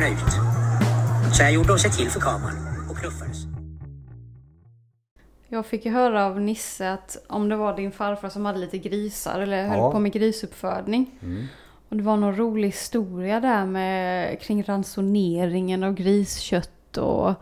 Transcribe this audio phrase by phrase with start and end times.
[0.00, 0.32] människorna
[1.28, 1.34] ut.
[1.36, 2.56] Så jag gjorde de sig till för kameran
[2.90, 3.36] och knuffades.
[5.48, 8.78] Jag fick ju höra av Nisse att om det var din farfar som hade lite
[8.78, 9.92] grisar eller höll Ja.
[9.92, 11.10] på med grisuppfödning.
[11.22, 11.44] Mm.
[11.88, 17.34] Och det var någon rolig historia där med kring ransoneringen av griskött och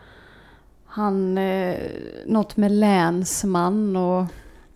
[0.84, 1.76] han, eh,
[2.26, 4.24] något med länsman och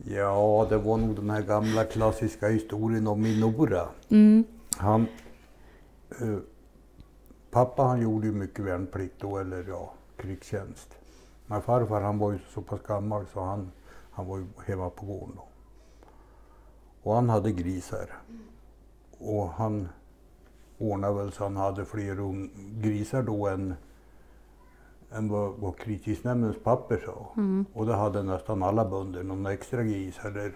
[0.05, 3.89] Ja, det var nog den här gamla klassiska historien om Minora.
[4.09, 4.45] mm,
[4.77, 5.07] Han,
[6.21, 6.39] eh,
[7.51, 10.99] pappa han gjorde ju mycket värnplikt då, eller ja, krigstjänst.
[11.47, 13.71] Men farfar han var ju så pass gammal så han,
[14.11, 15.45] han var ju hemma på gården då.
[17.03, 18.13] Och han hade grisar.
[19.19, 19.89] Och han
[20.79, 22.49] ordnade väl så han hade fler
[22.83, 23.75] grisar då än,
[25.13, 27.33] än vad, vad kritiksnämndens papper sa.
[27.37, 30.53] mm, Och det hade nästan alla bönder, någon extra gris eller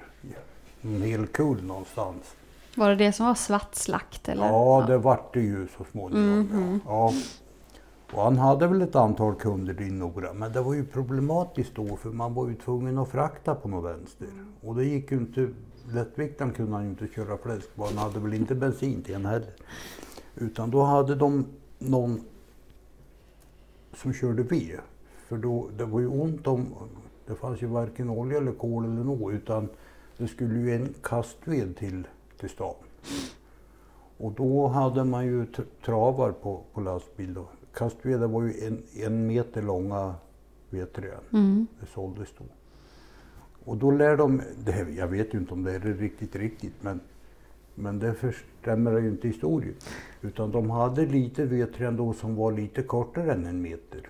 [0.83, 2.37] en hel kull någonstans.
[2.77, 4.47] Var det det som var svartslakt eller?
[4.47, 6.39] Ja, det vart det ju så småningom.
[6.39, 6.81] Mhm.
[6.87, 7.13] Ja.
[7.13, 7.13] Ja.
[8.13, 11.97] Och han hade väl ett antal kunder i Nora, men det var ju problematiskt då
[11.97, 14.29] för man var ju tvungen att frakta på något vänster.
[14.61, 15.49] Och det gick ju inte,
[15.93, 19.27] lättviktaren kunde han ju inte köra fläsk på, han hade väl inte bensin till en
[19.27, 19.53] heller.
[20.35, 21.47] Utan då hade de
[21.79, 22.21] någon
[23.95, 24.79] som körde ved.
[25.29, 26.67] För då, det var ju ont om,
[27.27, 29.69] det fanns ju varken olja eller kol eller något, utan
[30.17, 32.07] det skulle ju en kastved till,
[32.43, 32.75] till stan.
[34.19, 35.47] Och då hade man ju
[35.85, 37.35] travar på, på lastbil.
[37.35, 37.47] Då.
[37.75, 40.15] Kastveden var ju en, en meter långa
[40.71, 41.21] vedträn.
[41.33, 41.67] Mm.
[41.81, 42.45] Det såldes då.
[43.65, 46.75] Och då lär de, det här, jag vet ju inte om det är riktigt riktigt,
[46.81, 47.01] men,
[47.75, 49.75] men det förstämmer ju inte historien.
[50.21, 54.09] Utan de hade lite vedträn då som var lite kortare än en meter.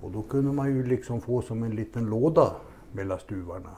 [0.00, 2.56] Och då kunde man ju liksom få som en liten låda
[2.92, 3.76] mellan stuvarna.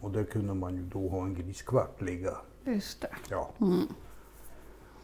[0.00, 2.36] Och där kunde man ju då ha en griskvart ligga.
[2.66, 3.16] Just det.
[3.30, 3.50] Ja.
[3.60, 3.86] Mm.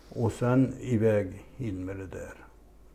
[0.09, 2.35] Och sen iväg in med det där.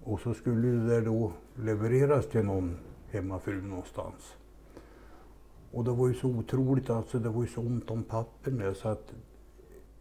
[0.04, 2.78] Och så skulle det där då levereras till någon
[3.12, 4.36] hemmafru någonstans.
[5.72, 8.74] Och det var ju så otroligt, alltså det var ju så ont om papper nu
[8.74, 9.14] så att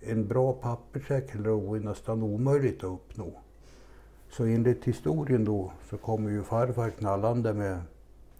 [0.00, 3.32] en bra papperssäck var nästan omöjligt att uppnå.
[4.30, 7.80] Så enligt historien då så kommer ju farfar knallande med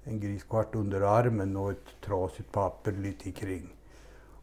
[0.05, 3.76] en griskvart under armen och ett trasigt papper lite kring.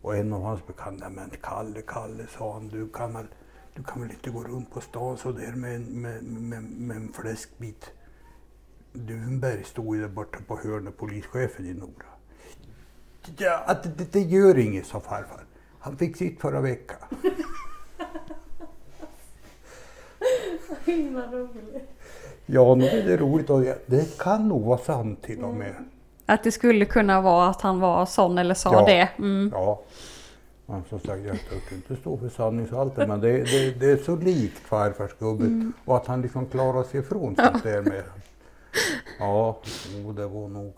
[0.03, 3.25] Och en av hans bekanta, men Kalle, Kalle, sa han, du kan väl,
[3.75, 6.97] du kan väl inte gå runt på stan så där med, en- med, med, med
[6.97, 7.91] en fläskbit.
[8.93, 12.05] Dunberg stod ju där borta på hörnet, polischefen i Nora.
[13.37, 15.43] Ja, att det, det gör inget, sa farfar.
[15.79, 16.97] Han fick sitt förra veckan.
[20.85, 21.89] Himla roligt.
[22.45, 25.75] Ja, nu är det roligt och det- det kan nog vara sant till och med.
[26.25, 28.85] Att det skulle kunna vara att han var sån eller sa Ja.
[28.85, 29.09] det.
[29.17, 29.51] Mm.
[29.55, 29.81] Ja.
[30.65, 34.15] Men som sagt, jag törs inte stå för sanningshalten, men det, det, det är så
[34.15, 38.03] likt farfars gubbe och att han liksom klarar sig ifrån sånt där med.
[39.19, 39.57] Ja,
[40.15, 40.73] det var nog.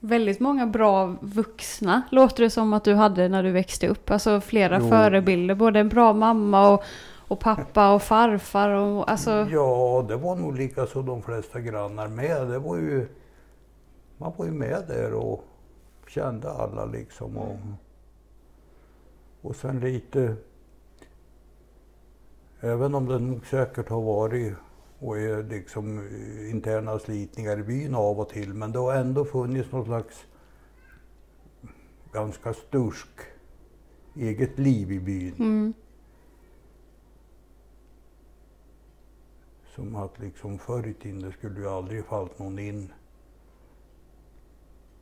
[0.00, 4.10] Väldigt många bra vuxna låter det som att du hade när du växte upp.
[4.10, 4.88] Alltså flera Jo.
[4.88, 5.54] förebilder.
[5.54, 6.82] Både en bra mamma och,
[7.28, 8.68] och pappa och farfar.
[8.68, 12.46] Och, alltså, Ja, det var nog lika så de flesta grannar med.
[12.48, 13.06] Det var ju,
[14.22, 15.44] man var ju med där och
[16.06, 17.36] kände alla liksom.
[17.36, 17.56] Och,
[19.40, 20.36] och sen lite,
[22.60, 24.54] även om det nog säkert har varit
[24.98, 26.08] och är liksom
[26.50, 30.26] interna slitningar i byn av och till, men det har ändå funnits något slags
[32.12, 33.20] ganska stursk
[34.14, 35.34] eget liv i byn.
[35.38, 35.72] mm,
[39.74, 42.92] Som att liksom förr i tiden skulle ju aldrig fallit någon in.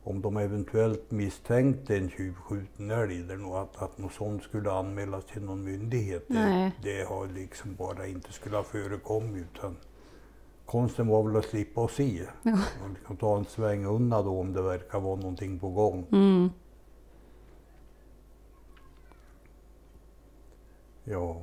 [0.03, 5.25] Om de eventuellt misstänkte en tjuvskjuten älg eller något, att, att något sånt skulle anmälas
[5.25, 6.25] till någon myndighet.
[6.27, 9.45] Det, det har liksom bara inte skulle ha förekommit.
[9.53, 9.77] Utan
[10.65, 12.27] konsten var väl att slippa att se.
[12.43, 12.57] Ja.
[12.83, 16.05] Och liksom ta en sväng undan då om det verkar vara någonting på gång.
[16.11, 16.49] mm.
[21.03, 21.41] Ja.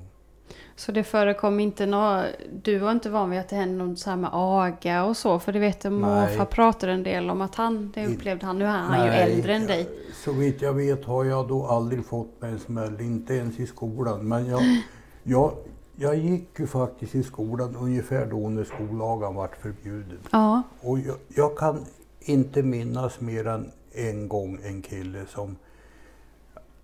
[0.78, 2.25] Så det förekom inte något,
[2.62, 5.38] du var inte van vid att det hände något så här med aga och så.
[5.38, 8.64] För det vet jag morfar pratade en del om att han, det upplevde han, nu
[8.64, 9.88] är han ju Nej, äldre än dig.
[10.25, 13.66] Så vitt jag vet har jag då aldrig fått mig en smäll, inte ens i
[13.66, 14.28] skolan.
[14.28, 14.60] Men jag,
[15.22, 15.52] jag,
[15.96, 20.19] jag gick ju faktiskt i skolan ungefär då när skollagen vart förbjuden.
[20.30, 21.84] Ja, Och jag, jag kan
[22.20, 25.56] inte minnas mer än en gång en kille som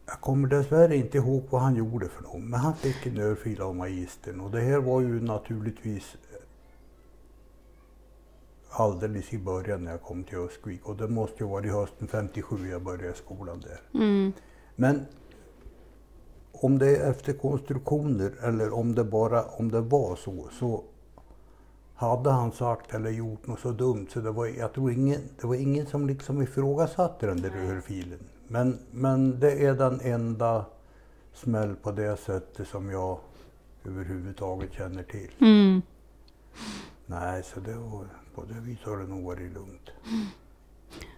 [0.07, 3.61] jag kommer dessvärre inte ihåg vad han gjorde för något, men han fick en örfil
[3.61, 6.17] av magistern och det här var ju naturligtvis
[8.71, 12.09] alldeles i början när jag kom till Öskvik och det måste ju vara i hösten
[12.09, 14.01] 57 jag började skolan där.
[14.01, 14.33] mm,
[14.77, 15.07] Men
[16.53, 20.85] om det är efter konstruktioner eller om det bara om det var så, så
[21.95, 25.47] hade han sagt eller gjort något så dumt så det var, jag tror ingen, det
[25.47, 28.19] var ingen som liksom ifrågasatte den där örfilen.
[28.55, 30.65] Men, men det är den enda
[31.33, 33.19] smäll på det sättet som jag
[33.87, 35.31] överhuvudtaget känner till.
[35.41, 35.83] Mm.
[37.07, 38.05] Nej, så det var,
[38.35, 39.91] på det viset har det nog varit lugnt.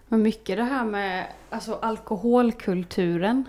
[0.07, 3.43] Men mycket det här med alltså, alkoholkulturen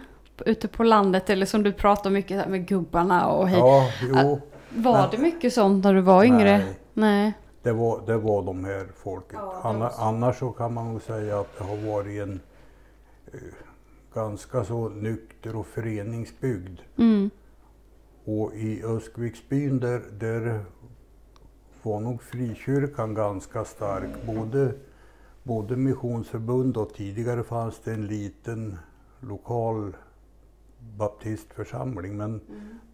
[0.47, 3.59] ute på landet eller som du pratar mycket med gubbarna och hej.
[3.59, 4.41] Ja, jo.
[4.77, 6.59] Var men- det mycket sånt när du var yngre?
[6.59, 6.79] Nej.
[6.95, 7.33] Nej.
[7.63, 9.39] Det var, det var de här folket.
[9.43, 10.01] Ja, det Anna, var så.
[10.03, 12.41] annars så kan man nog säga att det har varit en
[13.33, 13.41] eh,
[14.19, 16.81] ganska så nykter och föreningsbygd.
[16.97, 17.31] Mm.
[18.25, 20.65] Och i Öskviksbyn där, där
[21.83, 24.27] var nog frikyrkan ganska stark.
[24.27, 24.75] Både,
[25.43, 28.79] både missionsförbund och tidigare fanns det en liten
[29.21, 29.97] lokal
[30.99, 32.41] baptistförsamling men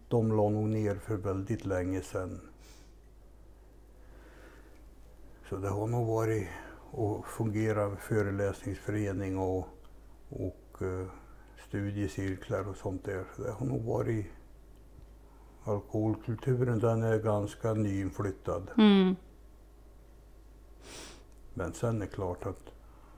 [0.07, 2.39] de la nog ner för väldigt länge sedan.
[5.49, 6.47] Så det har nog varit
[6.93, 9.67] att fungera föreläsningsförening och,
[10.29, 11.07] och eh,
[11.67, 13.23] studiecirklar och sånt där.
[13.35, 14.25] Så det har nog varit
[15.63, 18.71] alkoholkulturen den är ganska nyinflyttad.
[18.77, 19.15] Mm.
[21.53, 22.63] Men sen är det klart att,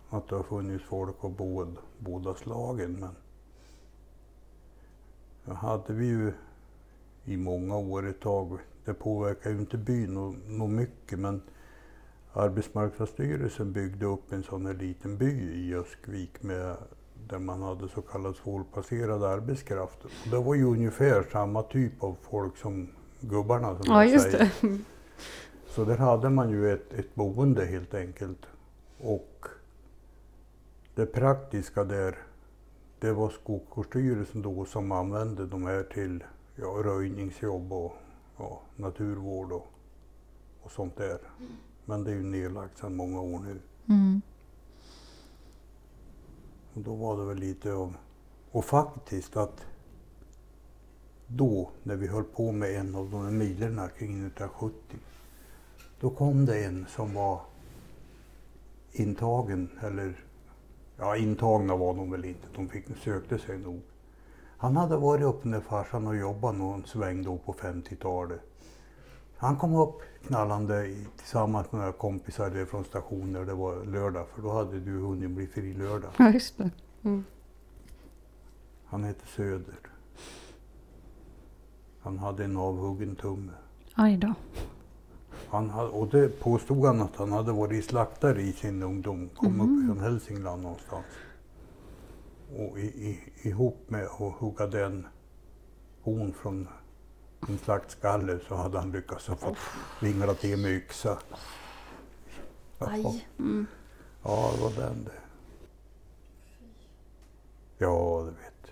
[0.09, 2.91] att det har funnits folk av båda, båda slagen.
[2.99, 3.15] Men
[5.45, 6.33] det hade vi ju
[7.25, 8.59] i många år ett tag.
[8.85, 11.41] Det påverkar ju inte byn något nå mycket men
[12.33, 16.77] Arbetsmarknadsstyrelsen byggde upp en sån här liten by i Öskvik med,
[17.29, 20.05] där man hade så kallad svårplacerad arbetskraft.
[20.05, 22.87] Och det var ju ungefär samma typ av folk som
[23.19, 24.51] gubbarna som Ja, just säger.
[24.61, 24.79] det.
[25.67, 28.45] Så där hade man ju ett, ett boende helt enkelt.
[28.99, 29.45] Och
[30.95, 32.17] det praktiska där,
[32.99, 36.23] det var Skogsvårdsstyrelsen då som använde de här till
[36.55, 37.93] ja, röjningsjobb och
[38.37, 39.67] ja, naturvård och,
[40.61, 41.19] och sånt där.
[41.85, 43.59] Men det är ju nedlagt sedan många år nu.
[43.95, 44.21] Mm.
[46.77, 47.93] Och då var det väl lite av...
[48.51, 49.65] Och faktiskt att
[51.27, 54.97] då, när vi höll på med en av de här milerna kring 1970,
[55.99, 57.41] då kom det en som var
[58.91, 60.25] intagen, eller
[60.97, 63.81] ja, intagna var de väl inte, de fick, sökte sig nog.
[64.57, 68.41] Han hade varit uppe med farsan och jobbat någon sväng då på 50-talet.
[69.37, 74.51] Han kom upp knallande tillsammans med några kompisar från stationen, det var lördag, för då
[74.51, 76.11] hade du hunnit bli fri lördag.
[76.17, 76.69] Ja, just det.
[78.85, 79.79] Han hette Söder.
[81.99, 83.51] Han hade en avhuggen tumme.
[83.95, 84.33] Aj då.
[85.49, 89.29] Han hade, och det påstod han att han hade varit slaktare i sin ungdom.
[89.35, 91.05] Kom upp från Hälsingland någonstans.
[92.57, 95.07] Och i, i, ihop med att hugga den
[96.01, 96.67] horn från
[97.47, 99.57] en slaktskalle så hade han lyckats fått
[100.01, 101.17] vingla till med yxa.
[102.79, 103.27] Ja, Aj.
[103.39, 103.67] Mm.
[104.23, 105.11] Ja, det var den det.
[107.77, 108.71] Ja, du vet.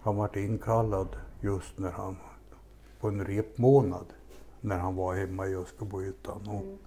[0.00, 1.08] Han vart inkallad
[1.40, 2.16] just när han,
[3.00, 4.06] på en repmånad,
[4.60, 6.48] när han var hemma i Öskebyhyttan.
[6.48, 6.78] Och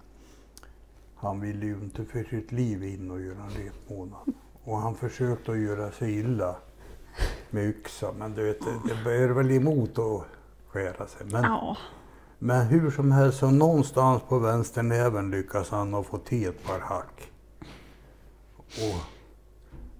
[1.16, 4.32] Han ville ju inte för sitt liv in och göra en repmånad.
[4.64, 6.56] Och han försökte att göra sig illa
[7.50, 10.22] med yxa, men du vet, det, det bär väl emot att
[10.68, 11.26] skära sig.
[11.26, 11.76] Men, Ja.
[12.38, 16.78] men hur som helst, så någonstans på vänsternäven lyckas han ha få till ett par
[16.80, 17.30] hack.
[18.68, 19.00] Och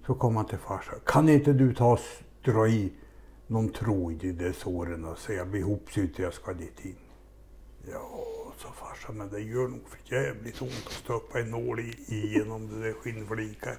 [0.05, 0.99] så kom han till farsan.
[1.05, 1.99] Kan inte du ta och
[2.45, 2.91] dra i
[3.47, 6.95] någon tråd i de såren och jag blir ihopsydd jag ska dit in?
[7.91, 8.09] Ja,
[8.57, 12.67] sa farsan, men det gör nog för jävligt ont att stoppa en nål i, igenom
[12.69, 13.77] det där skinnflikar.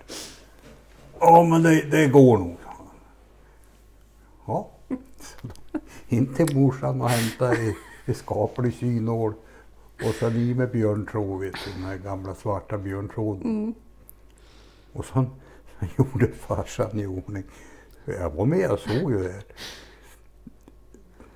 [1.21, 2.57] Ja, men det, det går nog.
[4.49, 4.69] Ja,
[5.21, 7.77] så då, in till morsan och hämta i,
[8.07, 9.33] i skaplig synål
[10.05, 13.75] och sen i med björntråd, vet du, den här gamla svarta björntråden.
[14.93, 15.27] Och sen,
[15.81, 17.45] sen gjorde farsan i ordning.
[18.05, 19.45] Jag var med, jag såg ju det här.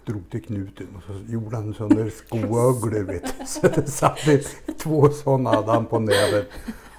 [0.07, 3.47] Drog till knuten och så gjorde han sådana där skoöglor vet du.
[3.47, 6.49] Så det satt det- två sådana hade han på nävet.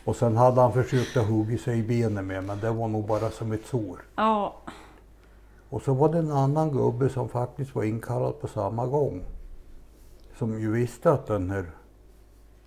[0.06, 3.08] Och sen hade han försökt att hugga sig i benen med men det var nog
[3.08, 4.02] bara som ett sår.
[4.16, 4.62] Ja.
[5.74, 9.24] Och så var det en annan gubbe som faktiskt var inkallad på samma gång.
[10.38, 11.72] Som ju visste att den här,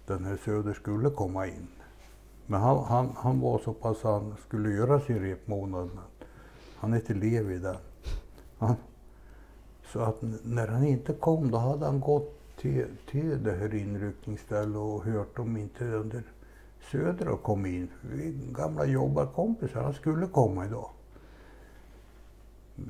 [0.07, 1.69] den här Söder skulle komma in.
[2.47, 5.91] Men han, han, han var så pass han skulle göra sin repmånad.
[6.77, 7.77] Han hette Levi den.
[8.59, 8.75] Han,
[9.93, 14.77] så att när han inte kom då hade han gått till, till det här inryckningsstället
[14.77, 16.23] och hört om inte den där
[16.93, 17.89] Söder har kommit in.
[18.01, 20.91] Vi är gamla jobbarkompisar, han skulle komma idag.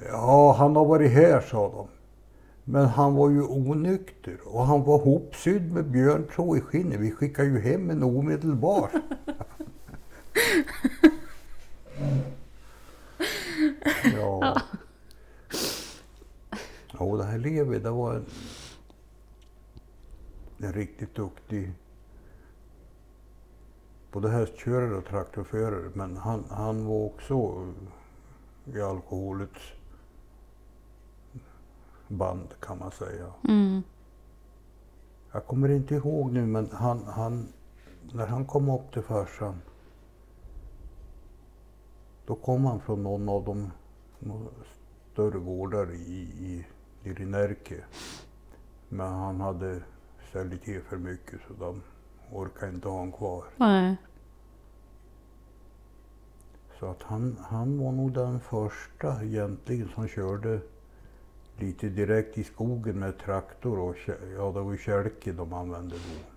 [0.08, 1.88] Ja, han har varit här, sa de.
[2.64, 7.00] Men han var ju onykter och han var hopsydd med björntråd i skinnet.
[7.00, 8.92] Vi skickade ju hem en omedelbart.
[14.16, 14.62] ja.
[16.98, 18.26] Ja, det här Levi, det var en,
[20.58, 21.72] en riktigt duktig
[24.16, 25.90] både hästkörare och traktorförare.
[25.94, 27.66] Men han, han var också
[28.74, 29.60] i alkoholets
[32.08, 33.32] band kan man säga.
[33.48, 33.82] Mm.
[35.32, 37.48] Jag kommer inte ihåg nu men han, han,
[38.12, 39.60] när han kom upp till farsan
[42.26, 43.70] då kom han från någon av de
[45.12, 46.28] större gårdar i,
[47.02, 47.84] i, i Närke.
[48.88, 49.82] Men han hade
[50.30, 51.82] ställt till för mycket så de
[52.32, 53.44] orkade inte ha honom kvar.
[53.56, 53.96] Nej.
[56.80, 60.60] Så att han, han var nog den första egentligen som körde
[61.56, 63.96] lite direkt i skogen med traktor och
[64.36, 66.36] ja, det var ju kälke de använde då.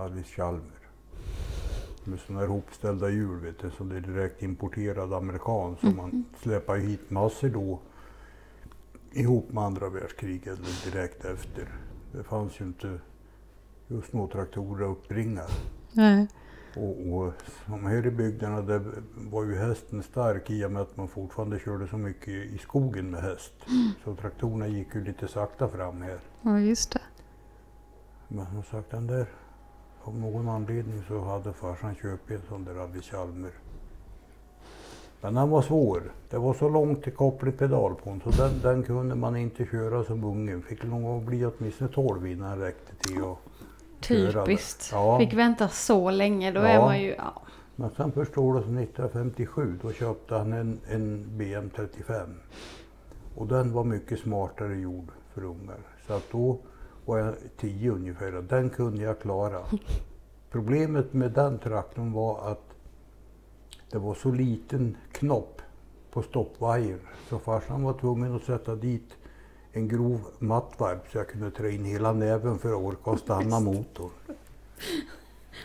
[0.00, 0.62] Alice Chalmer.
[2.04, 6.24] Med sådana här hopställda hjul vet du, som det är direkt importerad amerikan som man
[6.42, 7.80] släpar hit massor då
[9.12, 11.68] ihop med andra världskriget eller direkt efter.
[12.12, 13.00] Det fanns ju inte
[13.88, 15.42] just några traktorer att uppbringa.
[15.96, 16.28] Nej.
[16.76, 17.32] Och, och
[17.66, 18.82] som här i bygderna där
[19.14, 23.10] var ju hästen stark i och med att man fortfarande körde så mycket i skogen
[23.10, 23.52] med häst.
[24.04, 26.18] Så traktorerna gick ju lite sakta fram här.
[26.42, 27.00] Ja, just det.
[28.28, 29.26] Men som sagt den där,
[30.02, 33.52] av någon anledning så hade farsan köpt en sån där Alice Chalmer.
[35.20, 36.12] Men den var svår.
[36.30, 39.64] Det var så långt till kopplig pedal på den så den, den kunde man inte
[39.64, 40.62] köra som ungen.
[40.62, 43.38] Fick gång bli åtminstone 12 innan den räckte till köra.
[44.08, 44.88] Typiskt.
[44.92, 45.18] Ja.
[45.18, 46.52] Fick vänta så länge.
[46.52, 46.66] Då Ja.
[46.66, 47.14] är man ju...
[47.18, 47.42] Ja.
[47.76, 52.34] Men sen förstår du, som 1957 då köpte han en, en BM35.
[53.34, 55.78] Och den var mycket smartare gjord för ungar.
[56.06, 56.58] Så att då
[57.04, 59.60] var jag 10 ungefär och den kunde jag klara.
[60.50, 62.62] Problemet med den traktorn var att
[63.90, 65.62] det var så liten knopp
[66.10, 66.98] på stoppvajer
[67.28, 69.16] så farsan var tvungen att sätta dit
[69.76, 74.10] en grov mattvarp så jag kunde trä in hela näven för att orka stanna motorn.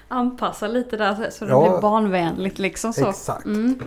[0.07, 1.69] Anpassa lite där så det Ja.
[1.69, 3.09] blir barnvänligt liksom så.
[3.09, 3.45] Exakt.
[3.45, 3.79] Mm.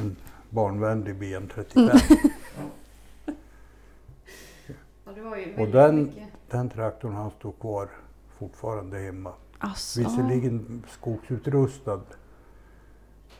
[0.00, 0.16] En
[0.50, 2.00] barnvänlig BM35.
[5.04, 6.12] Ja, det var ju Och den-.
[6.50, 7.88] Den traktorn han står kvar
[8.38, 9.32] fortfarande hemma.
[9.58, 12.00] Alltså, Visserligen skogsutrustad.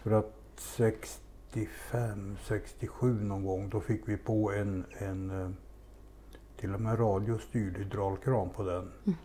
[0.03, 5.51] För att 65, 67 någon gång då fick vi på en, en eh,
[6.61, 8.93] till och med radiostyrd hydraulkran på den.
[9.07, 9.19] Mm.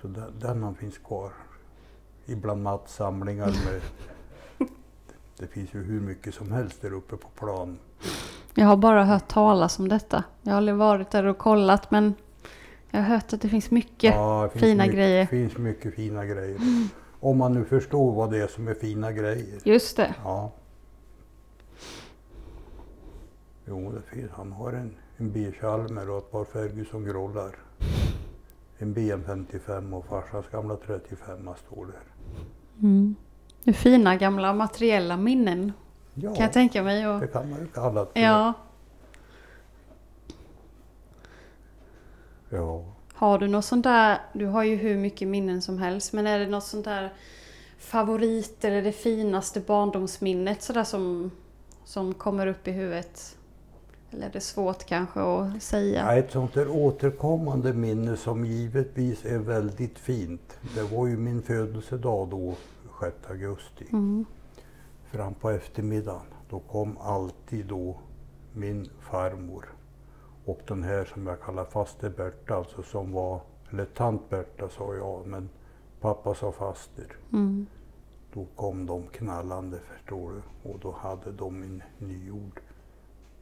[0.00, 1.32] Så den, den finns kvar.
[2.26, 3.80] Ibland mattsamlingar med
[5.38, 7.78] det finns ju hur mycket som helst där uppe på plan.
[8.54, 10.24] Jag har bara hört talas om detta.
[10.42, 12.14] Jag har aldrig varit där och kollat men
[12.90, 14.14] jag har hört att det finns mycket.
[14.14, 15.16] Ja, det finns fina mycket, grejer.
[15.16, 15.26] Mm.
[15.26, 16.60] finns mycket fina grejer.
[17.20, 19.58] Om man nu förstår vad det är som är fina grejer.
[19.64, 20.14] Just det.
[20.24, 20.52] Ja.
[23.64, 24.30] Jo, det finns.
[24.30, 27.56] Han har en, en B-Chalmer och ett par Ferguson-grollar.
[28.78, 32.02] En BM55 och farsans gamla 35 står där.
[32.82, 33.16] Mm.
[33.74, 35.72] Fina gamla materiella minnen
[36.14, 37.08] Ja, kan jag tänka mig.
[37.08, 38.20] Och, det kan man ju kalla det.
[38.20, 38.52] ja.
[42.50, 42.84] ja.
[43.14, 46.38] Har du något sånt där, du har ju hur mycket minnen som helst, men är
[46.38, 47.12] det något sånt där
[47.78, 51.30] favorit eller det finaste barndomsminnet sådär som,
[51.84, 53.36] som kommer upp i huvudet?
[54.10, 56.02] Eller är det svårt kanske att säga?
[56.02, 60.58] Ja, ett sånt där återkommande minne som givetvis är väldigt fint.
[60.74, 62.54] Det var ju min födelsedag då,
[63.00, 63.86] 6 augusti.
[63.92, 64.24] Mm.
[65.10, 67.96] Fram på eftermiddagen, då kom alltid då
[68.52, 69.68] min farmor
[70.44, 74.94] och den här som jag kallar faster Berta, alltså som var, eller tant Berta sa
[74.94, 75.48] jag, men
[76.00, 77.16] pappa sa faster.
[77.32, 77.66] Mm.
[78.32, 82.60] Då kom de knallande förstår du och då hade de en nygjord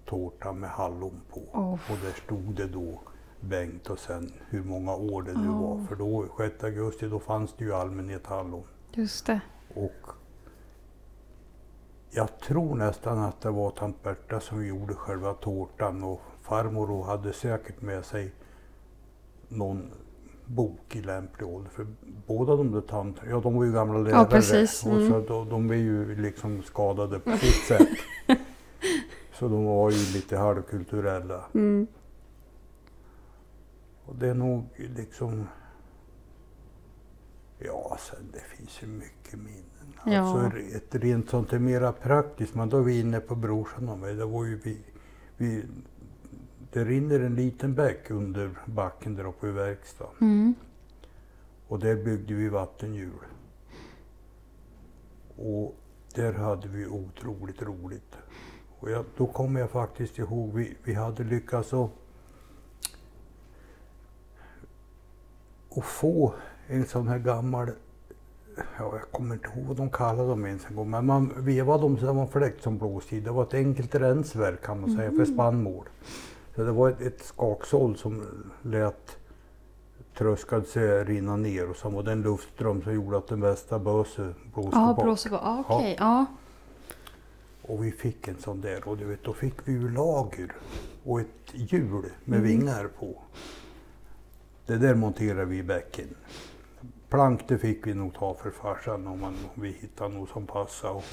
[0.06, 1.40] tårta med hallon på.
[1.58, 1.72] Oh.
[1.72, 3.00] Och där stod det då
[3.40, 5.60] Bengt och sen hur många år det nu Oh.
[5.78, 5.84] var.
[5.86, 8.64] För då 6 augusti då fanns det ju allmänhet hallon.
[8.92, 9.40] Just det.
[9.74, 10.06] Och
[12.10, 17.32] jag tror nästan att det var tant Berta som gjorde själva tårtan och farmor hade
[17.32, 18.32] säkert med sig
[19.48, 19.90] någon
[20.46, 21.70] bok i lämplig ålder.
[21.70, 21.86] För
[22.26, 24.86] båda de där tanterna, ja de var ju gamla lärare precis.
[24.86, 25.10] och Mm.
[25.10, 27.88] så de, de är ju liksom skadade på sitt sätt.
[29.44, 31.44] Så de var ju lite halvkulturella.
[31.54, 31.86] Mm.
[34.04, 35.46] Och det är nog liksom
[37.58, 39.98] Ja, sen det finns ju mycket minnen.
[40.06, 40.20] Ja.
[40.20, 43.98] Alltså ett rent sånt är mera praktiskt, men då är vi inne på brorsan och
[43.98, 44.14] mig.
[44.14, 44.78] Det var ju vi,
[45.36, 45.64] vi,
[46.72, 50.14] det rinner en liten bäck under backen där uppe i verkstaden.
[50.20, 50.54] Mm.
[51.68, 53.24] Och där byggde vi vattenhjul.
[55.36, 55.76] Och
[56.14, 58.16] där hade vi otroligt roligt.
[58.84, 61.90] Och jag, då kommer jag faktiskt ihåg, vi, vi hade lyckats att,
[65.76, 66.34] att få
[66.66, 67.70] en sån här gammal,
[68.56, 71.82] ja, jag kommer inte ihåg vad de kallade dem ens en gång, men man vevade
[71.82, 73.20] dem så det var en fläkt som blåste i.
[73.20, 75.88] Det var ett enkelt rensverk kan man säga för spannmål.
[76.56, 78.22] Så det var ett, ett skaksåll som
[78.62, 79.16] lät
[80.18, 83.78] tröskade sig rinna ner och sen var det en luftström som gjorde att den bästa
[83.78, 85.04] böse blåste Ja, bort.
[85.04, 85.36] blåser på.
[85.36, 85.94] Ja.
[85.98, 86.26] Ja.
[87.68, 90.52] Och vi fick en sån där och du vet, då fick vi ju lager
[91.04, 92.42] och ett hjul med Mm.
[92.42, 93.22] vingar på.
[94.66, 96.08] Det där monterade vi i bäcken.
[97.08, 100.46] Plank det fick vi nog ta för farsan om, man, om vi hittade något som
[100.46, 101.04] passade och,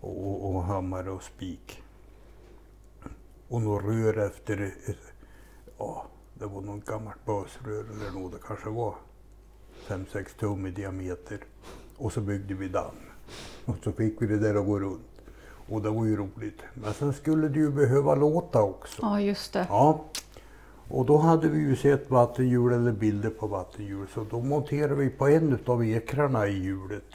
[0.00, 1.82] och, och, och hammare och spik.
[3.48, 4.74] Och något rör efter,
[5.78, 8.94] ja det var något gammalt bösrör eller något, det kanske var
[9.88, 11.44] 5-6 tum i diameter.
[11.96, 12.94] Och så byggde vi damm.
[13.64, 15.09] Och så fick vi det där att gå runt.
[15.70, 16.62] Och det var ju roligt.
[16.74, 19.02] Men sen skulle det ju behöva låta också.
[19.02, 19.66] ja, just det.
[19.68, 20.04] Ja.
[20.88, 24.06] Och då hade vi ju sett vattenhjul eller bilder på vattenhjul.
[24.14, 27.14] Så då monterade vi på en av ekrarna i hjulet.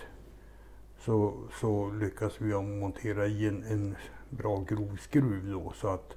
[1.00, 3.96] Så, så lyckades vi montera i en, en
[4.30, 6.16] bra grov skruv då så att,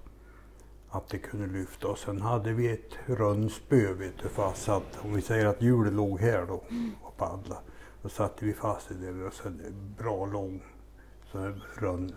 [0.91, 1.89] att det kunde lyfta.
[1.89, 4.99] Och sen hade vi ett rönnspö vet du, fastsatt.
[5.05, 6.63] Om vi säger att hjulet låg här då
[7.03, 7.57] och paddla.
[8.03, 10.63] Då satte vi fast det där och sen en bra lång
[11.33, 12.13] sån här rönn.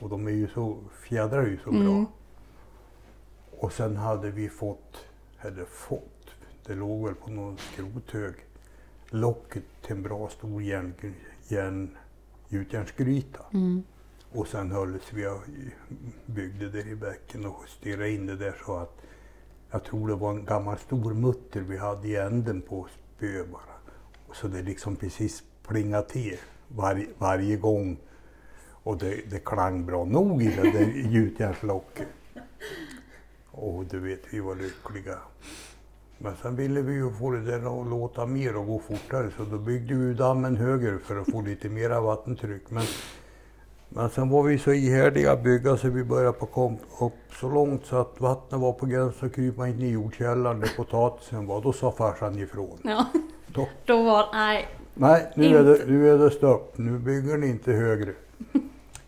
[0.00, 1.80] Och de är ju så, fjädrar ju så bra.
[1.80, 2.06] Mm.
[3.58, 5.06] Och sen hade vi fått,
[5.40, 6.30] eller fått,
[6.66, 8.34] det låg väl på någon skrothög,
[9.10, 10.94] locket till en bra stor järn,
[11.48, 11.96] järn,
[12.48, 13.40] gjutjärnsgryta.
[13.52, 13.82] Mm.
[14.32, 15.40] Och sen hölls vi och
[16.26, 18.96] byggde det i bäcken och justerade in det där så att
[19.70, 23.94] jag tror det var en gammal stor mutter vi hade i änden på spö bara.
[24.32, 26.36] Så det liksom precis plingade till
[26.68, 27.98] var, varje gång.
[28.90, 32.08] Och det, det klang bra nog i det där gjutjärnslocket.
[33.50, 35.18] Och du vet, vi var lyckliga.
[36.18, 39.44] Men sen ville vi ju få det där att låta mer och gå fortare så
[39.44, 42.62] då byggde vi dammen höger för att få lite mera vattentryck.
[42.70, 42.84] Men,
[43.88, 47.50] men sen var vi så ihärdiga att bygga så vi började på kom upp så
[47.50, 51.62] långt så att vattnet var på gränsen att krypa in i jordkällaren där potatisen var.
[51.62, 52.78] Då sa farsan ifrån.
[52.82, 53.06] Ja.
[53.46, 54.68] Då, Då var, nej.
[54.94, 56.78] Nej, nu är, det, nu är det stopp.
[56.78, 58.12] Nu bygger ni inte högre.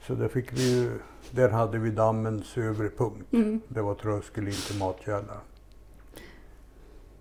[0.07, 0.99] Så där fick vi ju,
[1.31, 3.33] där hade vi dammens övre punkt.
[3.33, 3.61] Mm.
[3.69, 5.41] Det var tröskel in till matkällaren.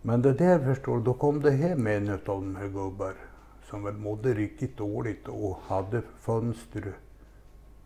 [0.02, 3.13] Men det där förstår du, då kom det hem en av de här gubbar
[3.70, 6.94] som väl mådde riktigt dåligt och hade fönster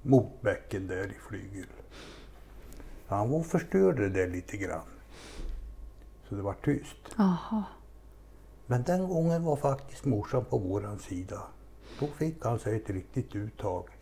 [0.01, 1.67] mot bäcken där i flygel.
[3.07, 4.87] Han var och förstörde det lite grann.
[6.29, 7.15] Så det var tyst.
[7.17, 7.63] Jaha.
[8.65, 11.41] Men den gången var faktiskt morsan på våran sida.
[11.99, 13.94] Då fick han sig ett riktigt uttag.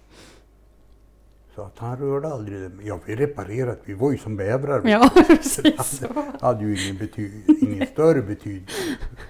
[1.55, 2.71] Så att han rörde aldrig det.
[2.83, 4.81] Ja, vi reparerade, vi var ju som bävrar.
[4.85, 6.01] Ja, Det precis.
[6.01, 7.09] hade, hade ju ingen,
[7.61, 8.77] ingen större betydelse.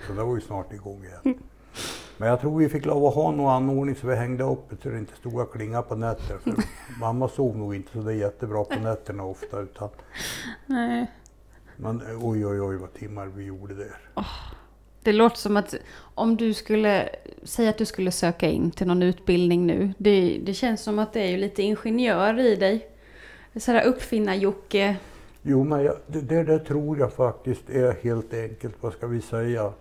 [0.07, 1.37] Så det var ju snart igång igen.
[2.17, 4.75] Men jag tror vi fick lov att ha någon anordning så vi hängde upp det
[4.83, 6.37] så det inte stod och klingade på nätter.
[6.37, 6.53] För
[6.99, 9.59] mamma sov nog inte så det är jättebra på nätterna ofta.
[9.59, 9.89] Utan,
[10.65, 11.11] Nej.
[11.77, 13.97] men oj, oj, oj vad timmar vi gjorde där.
[15.03, 15.75] Det låter som att
[16.15, 17.09] om du skulle
[17.43, 19.93] säga att du skulle söka in till någon utbildning nu.
[19.97, 22.87] Det, det känns som att det är ju lite ingenjör i dig.
[23.55, 24.95] Sådär uppfinnar-Jocke.
[25.41, 29.73] Jo, men jag, det, det tror jag faktiskt är helt enkelt, vad ska vi säga,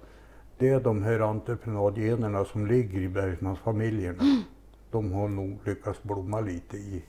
[0.58, 4.42] det är de här entreprenadgenerna som ligger i Bergmansfamiljerna.
[4.90, 7.02] De har nog lyckats blomma lite i,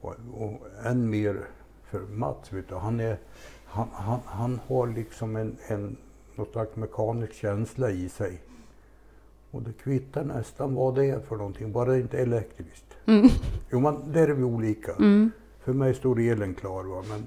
[0.00, 1.40] och, och än mer
[1.90, 3.18] för Mats, vet du, han, är,
[3.64, 5.96] han, han, han har liksom en, en
[6.36, 8.42] något slags mekanisk känsla i sig.
[9.50, 12.96] Och det kvittar nästan vad det är för någonting, bara det inte är elektriskt.
[13.06, 13.28] Mm.
[13.70, 14.92] Jo, men där är vi olika.
[14.92, 15.30] Mm.
[15.60, 17.02] För mig står elen klar, va?
[17.08, 17.26] men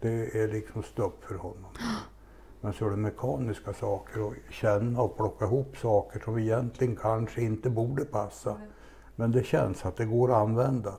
[0.00, 1.70] det är liksom stopp för honom.
[2.60, 7.42] Men så är det mekaniska saker och känna och plocka ihop saker som egentligen kanske
[7.42, 8.56] inte borde passa.
[9.16, 10.94] Men det känns att det går att använda.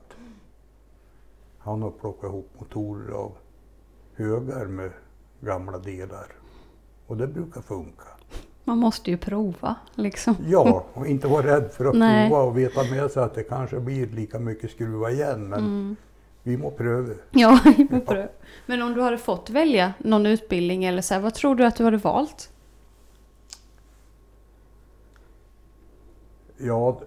[1.58, 3.32] Han har plockat ihop motorer av
[4.14, 4.90] högar med
[5.40, 6.37] gamla delar.
[7.08, 8.04] Och det brukar funka.
[8.64, 10.36] Man måste ju prova liksom.
[10.46, 12.28] Ja, och inte vara rädd för att Nej.
[12.30, 15.48] prova och veta med sig att det kanske blir lika mycket skruva igen.
[15.48, 15.96] Men Mm.
[16.42, 17.14] vi må pröva.
[17.30, 18.30] Ja, vi prövar.
[18.66, 21.76] Men om du hade fått välja någon utbildning eller så här, vad tror du att
[21.76, 22.50] du hade valt?
[26.58, 27.00] Ja,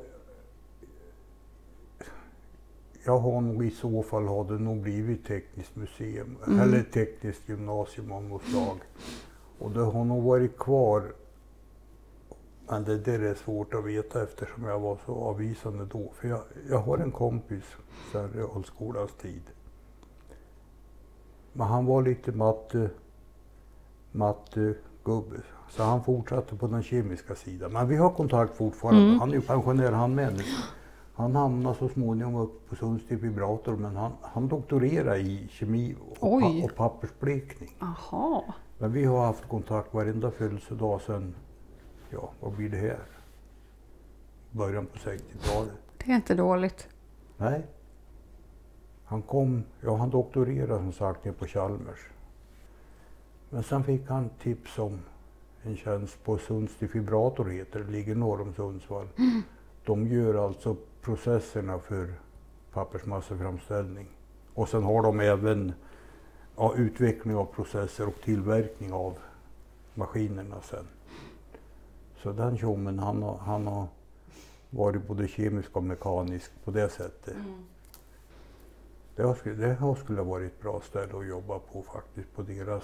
[3.05, 6.59] jag har nog i så fall har det nog blivit tekniskt museum Mm.
[6.59, 8.77] eller tekniskt gymnasium av något slag.
[9.61, 11.13] Och det har nog varit kvar.
[12.67, 16.11] Men det där är svårt att veta eftersom jag var så avvisande då.
[16.13, 17.63] För jag, jag har en kompis
[18.11, 19.41] sen realskolans tid.
[21.53, 22.89] Men han var lite matte,
[24.11, 25.41] matte gubbe.
[25.69, 27.73] Så han fortsatte på den kemiska sidan.
[27.73, 29.01] Men vi har kontakt fortfarande.
[29.01, 29.19] Mm.
[29.19, 30.43] Han är ju pensionär han med nu.
[31.13, 36.19] Han hamnade så småningom upp på Sunds defibrillator men han, han doktorerade i kemi och,
[36.19, 37.77] pa och pappersblekning.
[37.79, 38.41] Jaha.
[38.81, 41.35] Men vi har haft kontakt varenda födelsedag sedan,
[42.09, 42.99] ja vad blir det här?
[44.51, 45.73] Början på 60-talet.
[45.97, 46.87] Det är inte dåligt.
[47.37, 47.67] Nej.
[49.05, 51.99] Han kom, ja han doktorerade som sagt ner på Chalmers.
[53.49, 54.99] Men sen fick han tips om
[55.63, 59.07] en tjänst på Sunds defibrator heter det, ligger norr om Sundsvall.
[59.85, 62.13] De gör alltså processerna för
[62.73, 64.07] pappersmasseframställning.
[64.53, 65.73] Och sen har de även
[66.55, 69.17] ja, utveckling av processer och tillverkning av
[69.93, 70.87] maskinerna sen.
[72.23, 73.87] Så den tjommen han har, han har
[74.69, 77.35] varit både kemisk och mekanisk på det sättet.
[79.15, 82.35] Det, har, sk- det har skulle ha varit ett bra ställe att jobba på faktiskt,
[82.35, 82.83] på deras...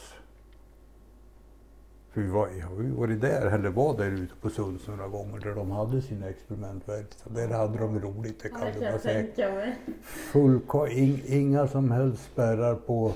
[2.12, 5.08] För vi var, jag har ju varit där, eller var där ute på Sunds några
[5.08, 7.30] gånger där de hade sina experimentverkstad.
[7.30, 9.56] Där hade de roligt, det kan du bara säga.
[9.56, 9.76] mig.
[10.04, 13.14] Full, ing, inga som helst spärrar på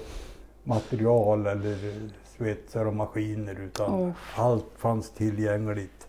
[0.64, 4.12] material eller svetsar och maskiner utan Oh.
[4.36, 6.08] allt fanns tillgängligt.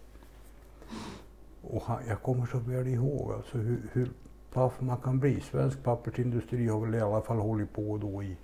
[1.63, 4.11] Och han, jag kommer så väl ihåg alltså hur, hur
[4.53, 5.41] paff man kan bli.
[5.41, 8.37] Svensk pappersindustri har väl i alla fall hållit på då i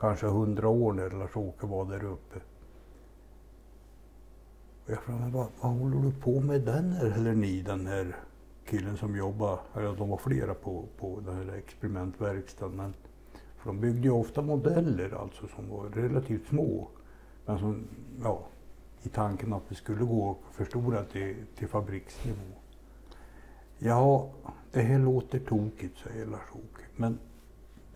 [0.00, 2.38] kanske hundra år när Lars-Åke var där uppe.
[4.84, 8.16] Och jag frågade, vad, vad håller du på med den här, eller ni, den här
[8.66, 12.76] killen som jobbar, eller de var flera på, på den här experimentverkstaden.
[12.76, 12.94] Men,
[13.62, 16.88] för de byggde ju ofta modeller alltså som var relativt små.
[17.46, 17.84] Men som,
[18.22, 18.46] ja,
[19.02, 22.54] i tanken att det skulle gå att förstora till, till fabriksnivå.
[23.78, 24.30] Ja,
[24.72, 26.82] det här låter tokigt, säger Lars-Åke.
[26.96, 27.18] Men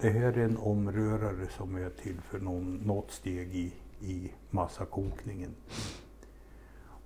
[0.00, 5.54] det här är en omrörare som är till för någon, något steg i, i massakokningen.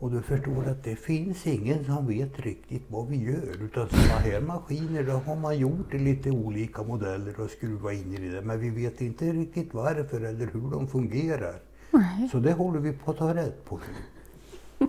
[0.00, 3.62] Och du förstår att det finns ingen som vet riktigt vad vi gör.
[3.64, 8.14] Utan sådana här maskiner, då har man gjort i lite olika modeller och skruvat in
[8.14, 8.40] i det.
[8.42, 11.54] Men vi vet inte riktigt varför eller hur de fungerar.
[11.90, 12.28] Nej.
[12.32, 14.86] Så det håller vi på att ta rätt på nu.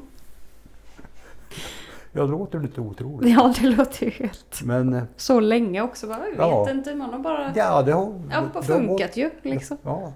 [2.14, 3.30] Jag låter lite otroligt.
[3.34, 4.62] Ja, det låter ju helt...
[4.64, 6.08] Men eh, Så länge också.
[6.08, 6.64] Bara, jag Ja.
[6.66, 7.54] vet inte, man har bara...
[7.56, 9.78] ja, det har, Ja, har bara funkat ju gått- liksom.
[9.84, 10.14] Ja.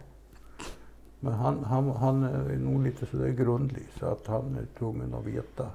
[1.19, 5.25] Men han, han, han är nog lite sådär grundlig så att han är tvungen att
[5.25, 5.69] veta.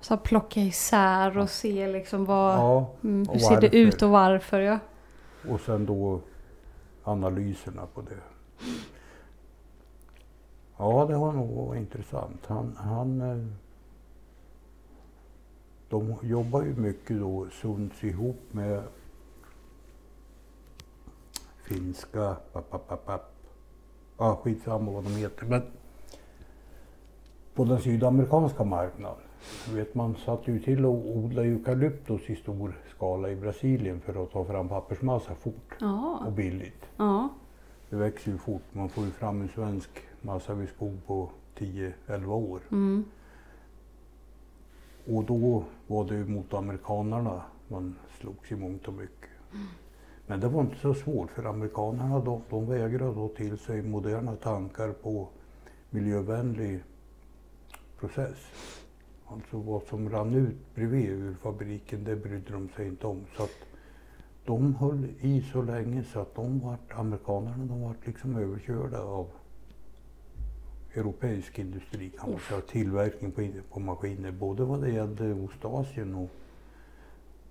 [0.00, 2.54] Så plocka isär och se liksom vad...
[2.58, 4.78] Ja, Mm, hur ser det ut och varför ja.
[5.50, 6.20] och sen då
[7.04, 8.20] analyserna på det.
[10.76, 12.46] Ja, det har nog varit intressant.
[12.46, 13.46] Han, han, eh,
[15.88, 18.82] de jobbar ju mycket då, Sunds ihop med
[21.62, 23.34] finska, papp, papp, papp, papp.
[24.18, 25.46] Ja, skitsamma vad de heter.
[25.46, 25.62] Men
[27.54, 29.22] på den sydamerikanska marknaden.
[29.72, 34.32] Vet, man satte ju till att odla eukalyptus i stor skala i Brasilien för att
[34.32, 36.22] ta fram pappersmassa fort Ja.
[36.26, 36.84] och billigt.
[36.96, 37.28] Ja.
[37.90, 38.62] Det växer ju fort.
[38.72, 39.90] Man får ju fram en svensk
[40.22, 42.60] massa vid skog på 10-11 år.
[42.70, 43.04] Mm.
[45.06, 49.30] Och då var det ju mot amerikanarna man slogs i mångt och mycket.
[50.30, 54.36] Men det var inte så svårt för amerikanerna de, de vägrade då till sig moderna
[54.36, 55.28] tankar på
[55.90, 56.80] miljövänlig
[58.00, 58.36] process.
[59.26, 63.20] Alltså vad som rann ut bredvid ur fabriken det brydde de sig inte om.
[63.36, 63.56] Så att
[64.44, 69.26] de höll i så länge så att de vart, amerikanerna de vart liksom överkörda av
[70.94, 72.60] europeisk industri kan man säga.
[72.60, 76.30] Tillverkning på, på maskiner både vad det gällde Ostasien och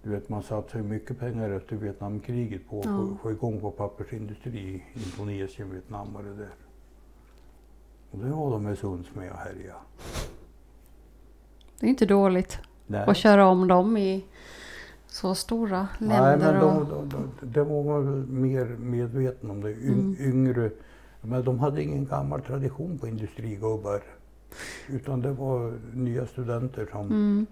[0.07, 3.17] du vet man satsade ju mycket pengar efter Vietnamkriget på att Ja.
[3.21, 6.49] få, igång på pappersindustri i Indonesien, Vietnam och det där.
[8.11, 9.75] Och det var de med Sunds med och härja.
[11.79, 13.05] Det är inte dåligt Nej.
[13.07, 14.25] att köra om dem i
[15.07, 16.53] så stora Nej, länder.
[16.53, 16.85] men och...
[16.87, 19.61] de, de, de, det var mer medveten om.
[19.61, 19.73] Det.
[19.73, 20.15] Mm.
[20.19, 20.71] Yngre,
[21.21, 24.01] men de hade ingen gammal tradition på industrigubbar.
[24.89, 27.45] Utan det var nya studenter som, Mm.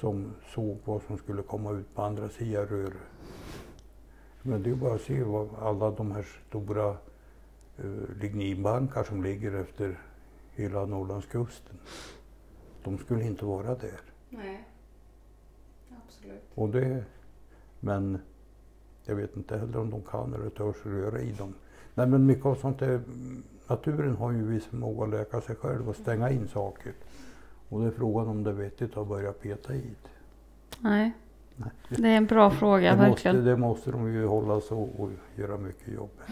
[0.00, 2.92] Som såg vad som skulle komma ut på andra sidan rör.
[4.42, 6.96] Men det är bara att se vad alla de här stora
[7.84, 10.00] uh, ligninbankar som ligger efter
[10.54, 11.78] hela Norrlandskusten.
[12.84, 14.00] De skulle inte vara där.
[14.28, 14.68] Nej.
[16.04, 16.42] Absolut.
[16.54, 17.04] Och det,
[17.80, 18.18] men
[19.04, 21.54] jag vet inte heller om de kan eller törs röra i dem.
[21.94, 23.00] Nej men mycket av sånt där,
[23.66, 26.92] naturen har ju viss förmåga att läka sig själv och stänga in saker.
[27.68, 30.10] Och det är frågan om det är vettigt att börja peta i det.
[30.80, 31.12] Nej,
[31.56, 31.70] Nej.
[31.88, 33.44] det är en bra fråga, det, måste, verkligen.
[33.44, 36.10] det måste de ju hålla så och göra mycket jobb.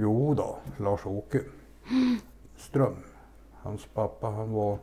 [0.00, 1.40] Jo då, Lars-Åke
[2.56, 2.96] Ström.
[3.52, 4.78] Hans pappa han var,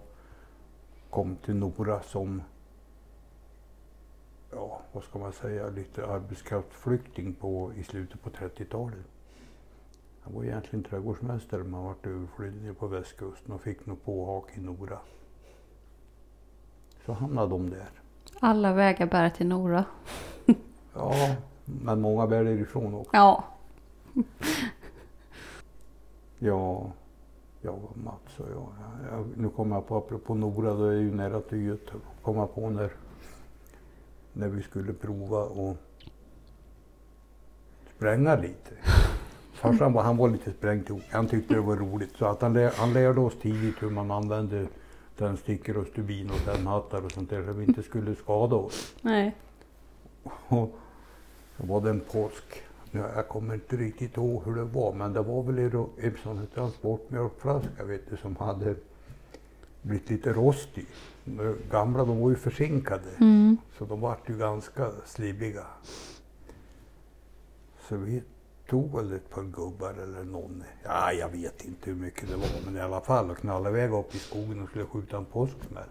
[1.10, 2.42] kom till Nora som,
[4.52, 9.06] ja vad ska man säga, lite arbetskraftsflykting på, i slutet på 30-talet.
[10.26, 14.62] Han var egentligen trädgårdsmästare men han vart överflyttad på västkusten och fick nog påhak i
[14.62, 15.00] Nora.
[17.06, 17.90] Så hamnade de där.
[18.40, 19.86] Alla vägar bär till Nora.
[20.94, 21.36] Ja,
[21.66, 23.10] men många bär därifrån också.
[23.14, 23.44] Ja.
[26.40, 26.92] Ja,
[27.62, 28.68] jag och Mats och jag.
[29.12, 31.94] jag nu kommer jag på, apropå Nora, då är jag ju nära till Göte.
[32.22, 32.92] komma på när,
[34.34, 35.78] när vi skulle prova och
[37.96, 38.72] spränga lite.
[39.56, 42.16] Farsan var, han var lite sprängt Han tyckte det var roligt.
[42.18, 44.68] Så att han, lär, han lärde oss tidigt hur man använde
[45.18, 48.96] tändstickor och stubin och tändhattar och sånt där så vi inte skulle skada oss.
[49.02, 49.36] Nej.
[50.48, 50.78] Och
[51.58, 52.44] så var det en påsk.
[52.92, 56.18] Ja, jag kommer inte riktigt ihåg hur det var men det var väl en, en
[56.24, 58.76] sån här transportmjölkflaska vet du, som hade
[59.82, 60.86] blivit lite rostig.
[61.24, 63.58] De gamla de var ju försinkade Mm.
[63.78, 65.64] så de vart ju ganska slibbiga.
[67.90, 68.24] Så vi
[68.70, 72.48] tog väl ett par gubbar eller någon, ja jag vet inte hur mycket det var
[72.66, 75.90] men i alla fall och knallade iväg upp i skogen och skulle skjuta en påsksmäll.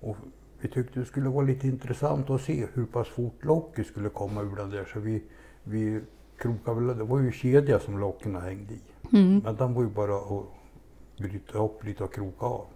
[0.00, 0.16] Och
[0.60, 4.42] vi tyckte det skulle vara lite intressant att se hur pass fort locket skulle komma
[4.42, 5.22] ur den där så vi,
[5.64, 6.00] vi
[6.36, 8.80] krokade väl, det var ju kedja som locken hängde i.
[9.12, 9.38] Mm.
[9.44, 10.46] Men den var ju bara att
[11.18, 12.66] bryta upp lite och kroka av.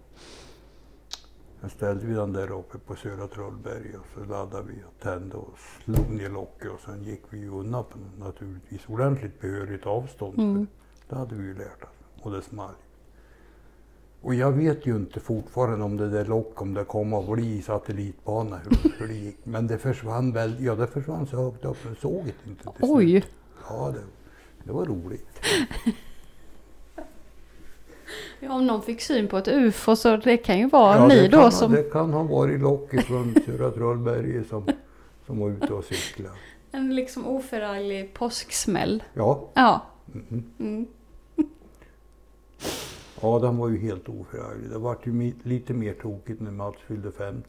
[1.61, 5.35] Sen ställde vi den där uppe på Södra Trollberg och så laddade vi och tände
[5.35, 10.39] och slog ner locket och sen gick vi undan på naturligtvis ordentligt behörigt avstånd.
[10.39, 10.67] Mm.
[11.09, 11.89] Det hade vi ju lärt oss
[12.21, 12.73] och det small.
[14.21, 17.61] Och jag vet ju inte fortfarande om det där lock, om det kom att bli
[17.61, 19.37] satellitbana, hur, hur det gick.
[19.43, 22.71] Men det försvann väl, ja det försvann så högt upp, jag såg det inte till.
[22.79, 23.25] Oj!
[23.69, 24.03] Ja, det,
[24.63, 25.39] det var roligt.
[28.39, 31.27] Ja, om någon fick syn på ett UFO så det kan ju vara Ja, ni
[31.27, 34.67] då kan, som Det kan ha varit locket från Södra Trollberget som,
[35.25, 36.35] som var ute och cyklade.
[36.71, 39.03] en liksom oförarglig påsksmäll.
[39.13, 39.81] Ja, Ja.
[40.05, 40.43] mhm.
[40.59, 40.85] Mm.
[43.21, 44.69] ja, den var ju helt oförarglig.
[44.69, 47.47] Det var ju lite mer tokigt när Mats fyllde 50.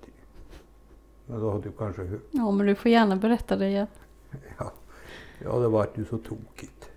[1.26, 2.20] Men då hade du kanske hört.
[2.30, 3.86] ja, men du får gärna berätta det igen.
[4.58, 4.72] Ja,
[5.44, 6.87] ja det vart ju så tokigt.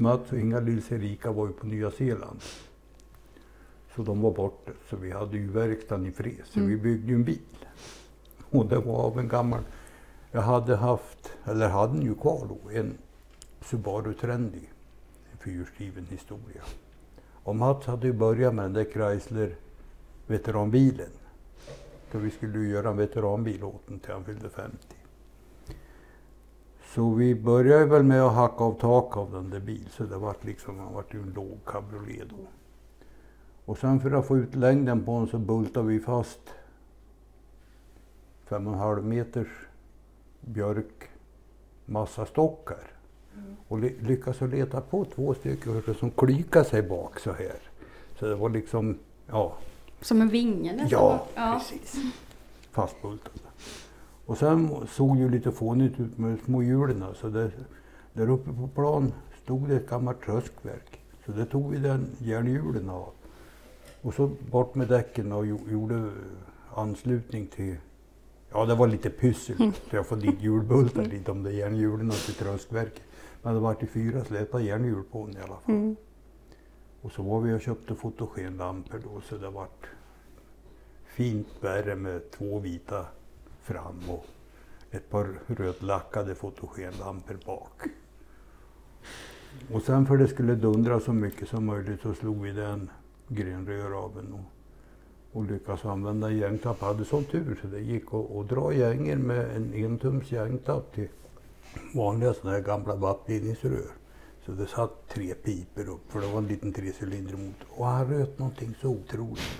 [0.00, 2.40] Mats och Inga-Lill Erika var ju på Nya Zeeland.
[3.96, 4.72] Så de var borta.
[4.90, 6.42] Så vi hade ju verkstaden i fred.
[6.44, 6.70] Så Mm.
[6.70, 7.66] vi byggde ju en bil.
[8.50, 9.62] Och det var av en gammal...
[10.30, 12.98] Jag hade haft, eller hade den ju kvar då, en
[13.60, 14.60] Subaru Trendy.
[15.32, 16.62] En fyrhjulsdriven historia.
[17.44, 19.54] Och Mats hade ju börjat med den där Chrysler
[20.26, 21.10] veteranbilen.
[22.12, 24.76] Så vi skulle ju göra en veteranbil åt den till han fyllde 50.
[26.98, 30.16] Så vi började väl med att hacka av tak av den där bil så det
[30.16, 32.36] vart liksom, han vart ju en låg cabriolet då.
[33.64, 36.40] Och sen för att få ut längden på den så bultade vi fast
[38.44, 39.48] fem och en halv meters
[40.40, 41.10] björk
[41.84, 42.90] massastockar.
[43.68, 47.58] Och ly- lyckades att leta på två stycken som klyka sig bak så här.
[48.18, 49.56] Så det var liksom, ja,
[50.00, 50.88] Som en vinge nästan?
[50.90, 51.54] Ja, ja.
[51.58, 51.96] precis.
[52.70, 53.47] Fastbultade.
[54.28, 57.04] Och sen såg det ju lite fånigt ut med små hjulen.
[57.14, 57.50] Så det,
[58.12, 59.12] där uppe på plan
[59.44, 61.00] stod det ett gammalt tröskverk.
[61.26, 63.12] Så det tog vi den järnhjulen av.
[64.02, 66.10] Och så bort med däcken och gjo- gjorde
[66.74, 67.76] anslutning till
[68.52, 72.34] Ja, det var lite pyssel för att få dit hjulbultar dit de där järnhjulen till
[72.34, 73.02] tröskverket.
[73.42, 75.74] Men det var till fyra släta järnhjul på den i alla fall.
[75.74, 75.96] Mm.
[77.02, 79.86] Och så var vi och köpte fotogenlampor då så det vart
[81.06, 83.06] fint värre med två vita
[83.68, 84.26] fram och
[84.90, 87.82] ett par rödlackade fotogenlampor bak.
[89.72, 92.90] Och sen för det skulle dundra så mycket som möjligt så slog vi den
[93.28, 96.80] grenröraven och, och lyckades använda gängtapp.
[96.80, 101.08] Hade sån tur så det gick att, att dra gängen med en entums gängtapp till
[101.94, 103.90] vanliga sådana här gamla vattledningsrör.
[104.46, 107.66] Så det satt tre piper upp för det var en liten trecylindrig motor.
[107.68, 109.58] Och han röt någonting så otroligt.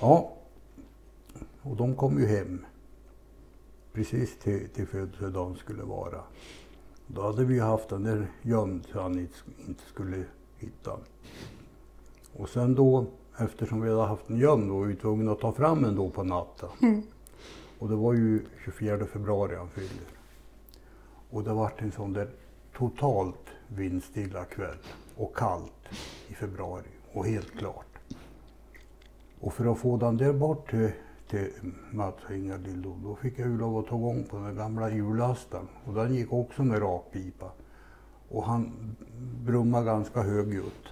[0.00, 0.32] Ja,
[1.62, 2.64] och de kom ju hem
[3.94, 6.20] precis till, till födelsedagen skulle vara.
[7.06, 10.24] Då hade vi haft den där gömd så han inte, skulle
[10.56, 11.00] hitta den.
[12.36, 13.06] Och sen då
[13.38, 16.22] eftersom vi hade haft en gömd var vi tvungna att ta fram den då på
[16.22, 16.68] natten.
[17.78, 20.04] Och det var ju 24 februari han fyllde.
[21.30, 22.28] Och det vart en sån där
[22.76, 24.78] totalt vindstilla kväll
[25.16, 25.88] och kallt
[26.28, 27.98] i februari och helt klart.
[29.40, 30.90] Och för att få den där bort till,
[31.34, 34.56] till Mats och Ingalill då, då fick jag ju lov att ta igång på den
[34.56, 37.50] gamla hjullastaren och den gick också med rakpipa.
[38.28, 38.72] Och han
[39.44, 40.88] brummade ganska högljutt.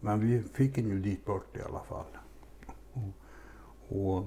[0.00, 2.04] Men vi fick den ju dit bort i alla fall.
[2.92, 3.12] Och,
[3.88, 4.24] och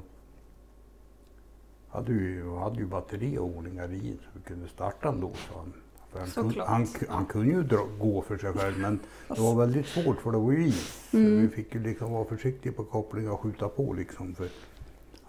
[1.90, 5.32] hade ju, hade ju batteri och ordningar i så vi kunde starta den då.
[5.34, 5.74] Så han,
[6.12, 6.68] för han, kunde, Såklart.
[6.68, 10.32] han, han kunde ju dra, gå för sig själv men det var väldigt svårt för
[10.32, 11.10] det var ju is.
[11.12, 14.50] Så vi fick ju liksom vara försiktiga på kopplingen och skjuta på liksom för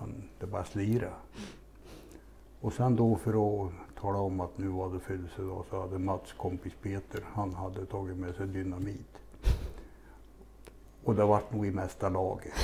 [0.01, 1.13] han, det bara slira.
[2.61, 3.31] Och sen då för
[3.67, 7.87] att tala om att nu var det födelsedag så hade Mats kompis Peter, han hade
[7.87, 9.17] tagit med sig dynamit.
[11.05, 12.55] Och det vart nog i mesta laget.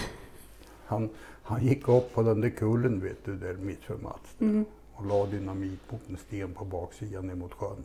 [0.86, 1.08] Han,
[1.42, 4.34] han gick upp på den där kullen vet du, där mitt för Mats.
[4.38, 7.84] där, Och la dynamit mot en sten på baksidan ner mot sjön.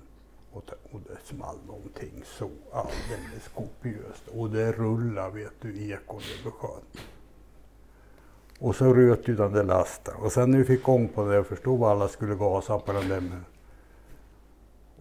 [0.52, 4.28] Och och det small någonting så alldeles kopiöst.
[4.28, 6.82] Och det rullade vet du, ekon över sjön.
[8.62, 10.16] Och så röt ju den där lasten.
[10.16, 12.94] Och sen när vi fick igång på det, jag förstod vad alla skulle gasa på
[12.94, 13.44] den där med.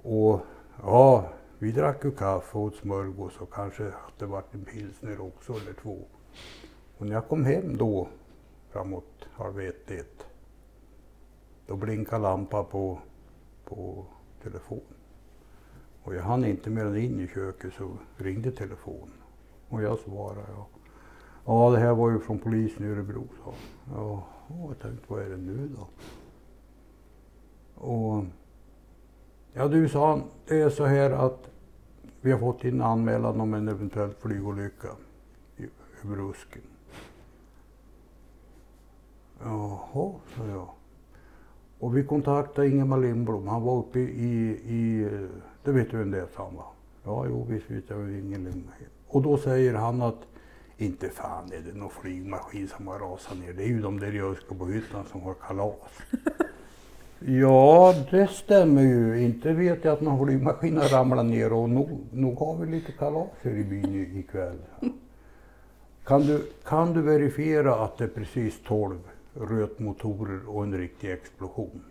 [0.02, 0.40] Och
[0.82, 5.20] ja, vi drack ju kaffe och åt smörgås och kanske att det vart en pilsner
[5.20, 5.98] också eller två.
[6.98, 8.08] Och när jag kom hem då,
[8.70, 10.26] framåt halv ett, ett,
[11.66, 12.98] då blinkade lampan på,
[13.64, 14.06] på
[14.42, 14.94] telefon.
[16.02, 19.22] Och jag hann inte mer än in i köket så ringde telefonen.
[19.68, 20.46] Och jag svarade.
[20.48, 20.66] Ja,
[21.44, 23.54] ja det här var ju från polisen i Örebro, sa han.
[23.96, 24.26] Ja,
[24.68, 25.86] jag tänkte vad är det nu då?
[27.86, 28.24] Och
[29.52, 31.50] ja du sa han, det är så här att
[32.20, 34.88] vi har fått in anmälan om en eventuell flygolycka
[35.56, 35.62] i,
[36.04, 36.62] över Rusken.
[39.42, 40.68] Jaha, sa jag.
[41.78, 43.48] Och vi kontaktade Ingemar Lindblom.
[43.48, 45.08] Han var uppe i, i
[45.64, 46.64] det vet du vem det är, sa han va?
[47.04, 48.74] Ja, jo, visst vet jag Ingemar Lindblom.
[49.08, 50.29] Och då säger han att
[50.80, 53.52] inte fan är det någon flygmaskin som har rasat ner.
[53.52, 55.74] Det är ju de där i Öskarbohyttan som har kalas.
[57.26, 59.22] Ja, det stämmer ju.
[59.22, 62.92] Inte vet jag att någon flygmaskin har ramlat ner och nog, nog har vi lite
[62.92, 64.58] kalas här i byn ikväll.
[66.04, 68.98] Kan du, kan du verifiera att det är precis 12
[69.34, 71.84] rötmotorer och en riktig explosion?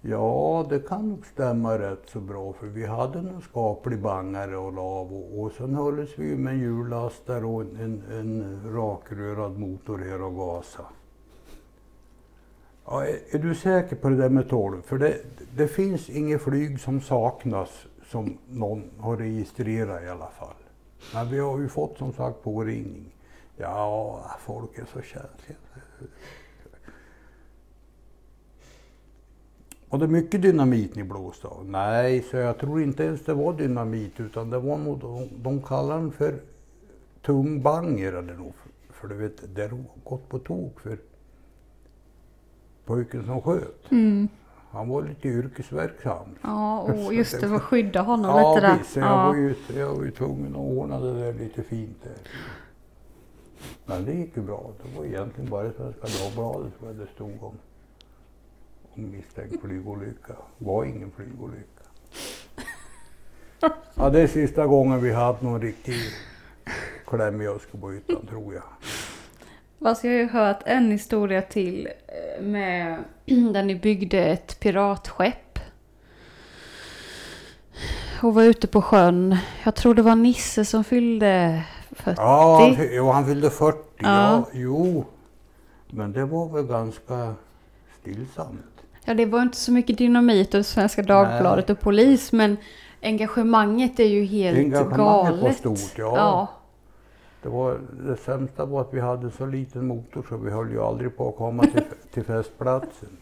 [0.00, 4.72] Ja, det kan nog stämma rätt så bra för vi hade en skaplig bangare och
[4.72, 9.58] lav och, och sen hölls vi ju med en hjullastare och en, en, en rakrörad
[9.58, 10.86] motor här och gasa.
[12.84, 14.82] Ja, är, är du säker på det där med 12?
[14.82, 15.16] För det,
[15.56, 20.56] det finns inget flyg som saknas som någon har registrerat i alla fall.
[21.14, 23.14] Men vi har ju fått som sagt påringning.
[23.56, 25.58] Ja, folk är så känsliga.
[29.88, 31.66] Och det mycket dynamit ni blåste av?
[31.68, 35.62] Nej, så jag tror inte ens det var dynamit utan det var nog, de, de
[35.62, 36.40] kallar den för
[37.22, 38.54] tungbanger eller något.
[38.90, 40.98] För du vet, det har gått på tok för
[42.84, 43.90] pojken som sköt.
[43.90, 44.28] Mm.
[44.70, 46.28] Han var lite yrkesverksam.
[46.42, 48.78] Ja, och just det, var skydda honom Ja, lite där.
[48.78, 52.16] visst, jag, var ju, jag var ju tvungen att ordna det där lite fint där.
[53.86, 54.70] Men det gick ju bra.
[54.82, 57.54] Det var egentligen bara Svenska Dagbladet vad det stod om
[59.02, 60.34] misstänkt flygolycka.
[60.58, 61.82] Var ingen flygolycka.
[63.94, 65.94] Ja, det är sista gången vi haft någon riktig
[67.06, 68.62] kläm i Öskarbohyttan tror jag.
[69.82, 73.04] Fast jag har ju hört en historia till eh, med
[73.52, 75.58] där ni byggde ett piratskepp.
[78.22, 79.36] Och var ute på sjön.
[79.64, 82.14] Jag tror det var Nisse som fyllde 40.
[82.16, 83.78] Ja, han, han fyllde 40.
[83.96, 84.06] Ja.
[84.06, 84.48] Ja.
[84.52, 85.04] jo.
[85.90, 87.34] Men det var väl ganska
[88.00, 88.75] stillsamt.
[89.08, 92.56] Ja, det var inte så mycket dynamit och Svenska Dagbladet och polis, men
[93.02, 95.42] engagemanget är ju helt Engagemanget galet.
[95.42, 96.16] var stort, ja.
[96.16, 96.48] ja.
[97.42, 100.80] Det, var, det sämsta var att vi hade så liten motor så vi höll ju
[100.82, 103.16] aldrig på att komma till, till festplatsen.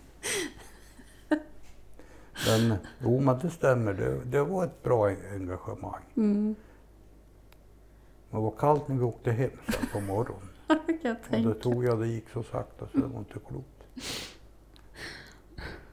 [2.46, 3.92] Men jo, men det stämmer.
[3.94, 6.02] Det, det var ett bra engagemang.
[6.16, 6.54] Mm.
[8.30, 10.48] Men det var kallt när vi åkte hem sen på morgonen.
[11.02, 11.54] Det Och tänka.
[11.54, 13.68] tog jag, det gick så sakta så det var inte klokt.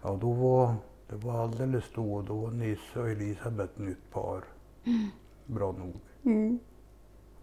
[0.01, 0.75] Ja, då var
[1.09, 2.21] det var alldeles då.
[2.21, 4.43] Då var Nisse och Elisabeth nytt par.
[5.45, 5.95] Bra nog.
[6.23, 6.59] Mm.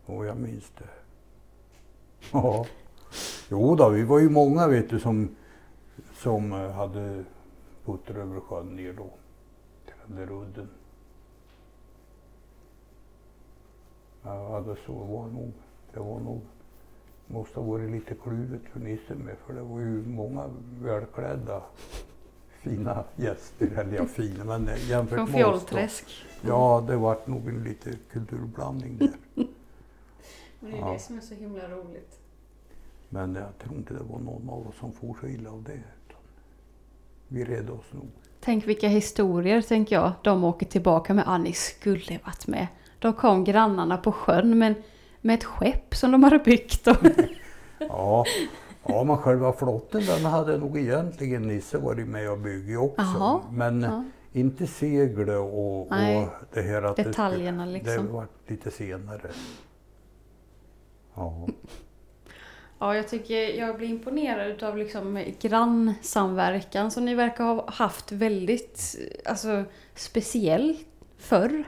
[0.06, 0.88] Och jag minns det.
[2.32, 2.66] Ja.
[3.50, 5.36] Jo då, vi var ju många vet du som,
[6.12, 7.24] som eh, hade
[7.84, 9.10] puttrat över sjön ner då.
[9.84, 10.68] Till den där udden.
[14.22, 15.52] Ja, det så var nog.
[15.92, 16.40] det var nog,
[17.26, 20.50] måste ha varit lite kluvet för Nisse med för det var ju många
[20.80, 21.62] välklädda
[22.68, 25.34] fina gäster, eller ja fina men jämfört Från med.
[25.40, 26.04] Fjollträsk.
[26.46, 29.10] Ja, det vart nog en lite kulturblandning där.
[30.60, 30.92] Men det är Ja.
[30.92, 32.18] det som är så himla roligt.
[33.08, 35.72] Men jag tror inte det var någon av oss som får så illa av det.
[35.72, 36.20] Utan
[37.28, 38.08] vi redde oss nog.
[38.40, 41.24] Tänk vilka historier, tänker jag, de åker tillbaka med.
[41.26, 42.66] Ah, ni skulle varit med.
[42.98, 44.74] Då kom grannarna på sjön men
[45.20, 46.86] med ett skepp som de hade byggt.
[46.86, 46.96] Och
[47.78, 48.24] Ja,
[48.88, 53.02] ja men själva flotten den hade nog egentligen Nisse varit med och byggt också.
[53.18, 54.04] Jaha, Men ja.
[54.32, 58.06] inte seglet och, och det här att det detaljerna liksom.
[58.06, 59.30] Det var lite senare.
[61.14, 61.48] Ja,
[62.80, 68.96] Ja, jag tycker jag blir imponerad av liksom grannsamverkan som ni verkar ha haft väldigt
[69.24, 69.64] alltså,
[69.94, 70.76] speciell
[71.18, 71.64] förr.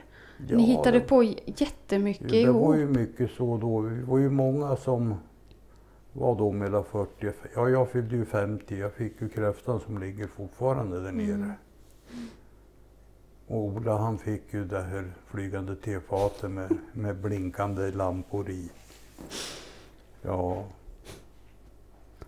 [0.47, 2.67] ja ni hittade det, på jättemycket Det ihop.
[2.67, 3.79] var ju mycket så då.
[3.79, 5.15] Vi var ju många som
[6.13, 8.77] var då mellan 40 och Ja, jag fyllde ju 50.
[8.77, 11.33] Jag fick ju kräftan som ligger fortfarande där nere.
[11.33, 11.53] Mm.
[13.47, 18.69] Och Ola han fick ju det här flygande tefatet med, med blinkande lampor i.
[20.21, 20.63] Ja.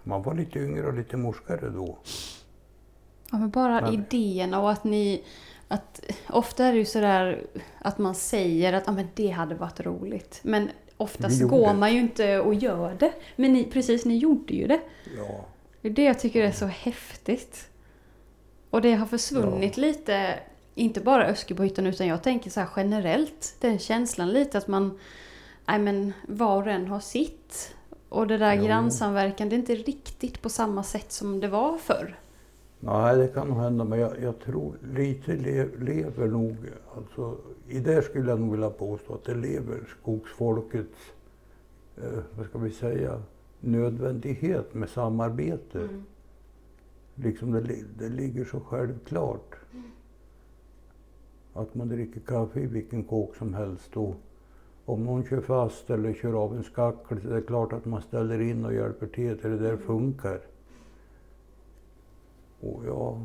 [0.03, 1.97] Man var lite yngre och lite morskare då.
[3.31, 5.23] Ja, men bara Men- idéerna och att ni...
[5.67, 7.47] Att, ofta är det ju sådär
[7.79, 10.39] att man säger att ah, men det hade varit roligt.
[10.43, 10.69] Men
[11.04, 13.14] oftast går man ju inte och gör det.
[13.36, 14.80] Men ni, precis, ni gjorde ju det.
[15.18, 15.45] Ja.
[15.82, 17.70] Det är det jag tycker är så häftigt.
[18.70, 20.39] Och det har försvunnit lite,
[20.76, 23.56] inte bara Öskebyhyttan utan jag tänker så generellt.
[23.60, 24.99] Den känslan lite att man,
[25.66, 27.76] nej men var och en har sitt.
[28.10, 28.66] Och det där Jo.
[28.66, 32.20] grannsamverkan, det är inte riktigt på samma sätt som det var förr.
[32.86, 36.55] Nej, det kan nog hända, men jag, jag tror lite le, lever nog,
[36.95, 41.13] alltså i det skulle jag nog vilja påstå att det lever skogsfolkets,
[41.97, 43.21] eh, vad ska vi säga,
[43.59, 45.89] nödvändighet med samarbete.
[47.15, 49.55] Liksom det, det ligger så självklart.
[51.53, 54.15] Att man dricker kaffe i vilken kåk som helst och
[54.86, 58.01] om någon kör fast eller kör av en skackel så är det klart att man
[58.01, 60.39] ställer in och hjälper till till det där funkar.
[62.64, 63.20] Och ja,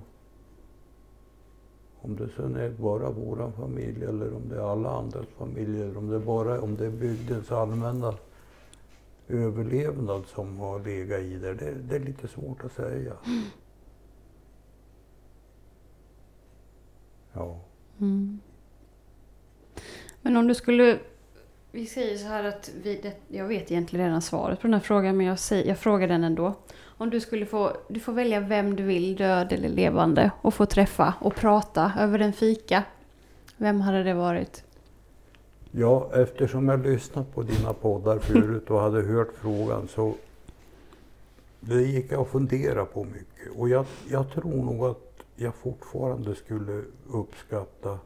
[2.01, 6.09] om det sen är bara våran familj eller om det är alla andras familjer, om
[6.09, 8.15] det bara om det är bygdens allmänna
[9.29, 13.13] överlevnad som har legat i där, det, det är lite svårt att säga.
[17.33, 17.61] Ja.
[18.01, 18.41] Mm.
[20.23, 20.99] Men om du skulle...
[21.73, 24.81] Vi säger så här att vi, det, jag vet egentligen redan svaret på den här
[24.81, 26.55] frågan men jag, säger, jag frågar den ändå.
[27.01, 30.67] Om du skulle få, du får välja vem du vill, död eller levande, och få
[30.67, 32.85] träffa och prata över en fika.
[33.57, 34.65] Vem hade det varit?
[35.71, 40.15] Ja, eftersom jag lyssnat på dina poddar förut och hade hört frågan så
[41.61, 43.59] det gick jag att fundera på mycket.
[43.59, 47.99] Och jag, jag tror nog att jag fortfarande skulle uppskatta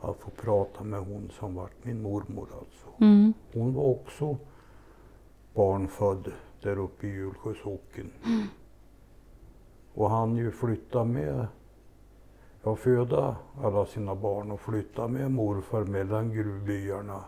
[0.00, 3.04] att få prata med hon som var min mormor alltså.
[3.04, 3.32] Mm.
[3.52, 4.36] Hon var också
[5.54, 6.32] barnfödd
[6.62, 8.10] där uppe i Hjulsjö socken.
[9.94, 11.46] Och han ju flytta med,
[12.62, 17.24] ja föda alla sina barn och flytta med morfar mellan gruvbyarna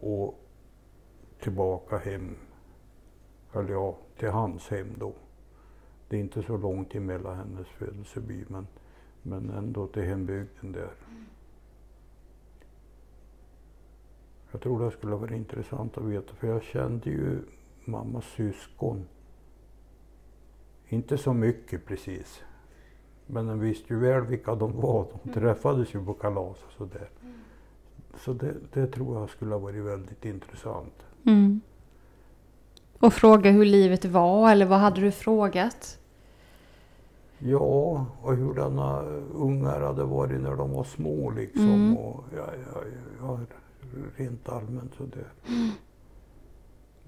[0.00, 0.44] och
[1.40, 2.36] tillbaka hem.
[3.52, 5.12] Eller ja, till hans hem då.
[6.08, 8.66] Det är inte så långt emellan hennes födelseby men,
[9.22, 10.90] men ändå till hembygden där.
[14.52, 17.40] Jag tror det skulle vara intressant att veta för jag kände ju
[17.88, 19.04] mammas syskon.
[20.88, 22.40] Inte så mycket precis.
[23.26, 25.06] Men den visste ju väl vilka de var.
[25.22, 27.08] De träffades ju på kalas och sådär.
[28.18, 30.94] Så det, det tror jag skulle ha varit väldigt intressant.
[31.26, 31.60] Mm.
[32.98, 35.98] Och fråga hur livet var, eller vad hade du frågat?
[37.38, 39.02] Ja, och hurdana
[39.34, 41.64] ungar hade varit när de var små liksom.
[41.64, 41.96] Mm.
[41.96, 42.82] Och, ja, ja,
[43.20, 43.38] ja,
[44.16, 45.32] rent allmänt sådär.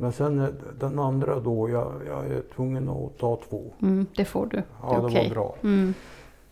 [0.00, 0.48] Men sen eh,
[0.78, 3.72] den andra då, jag, jag är tvungen att ta två.
[3.82, 4.62] Mm, det får du.
[4.82, 5.28] Ja, det Okej.
[5.28, 5.56] var bra.
[5.62, 5.94] Mm.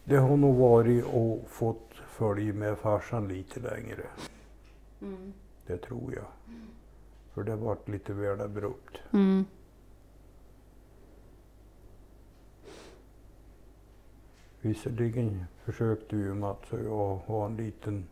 [0.05, 4.03] Det har nog varit och fått följa med farsan lite längre.
[5.03, 5.33] Mm.
[5.67, 6.25] Det tror jag.
[7.35, 8.99] För det varit lite väl abrupt.
[9.13, 9.45] Mm.
[14.61, 18.07] Visserligen försökte ju Mats och jag ha en liten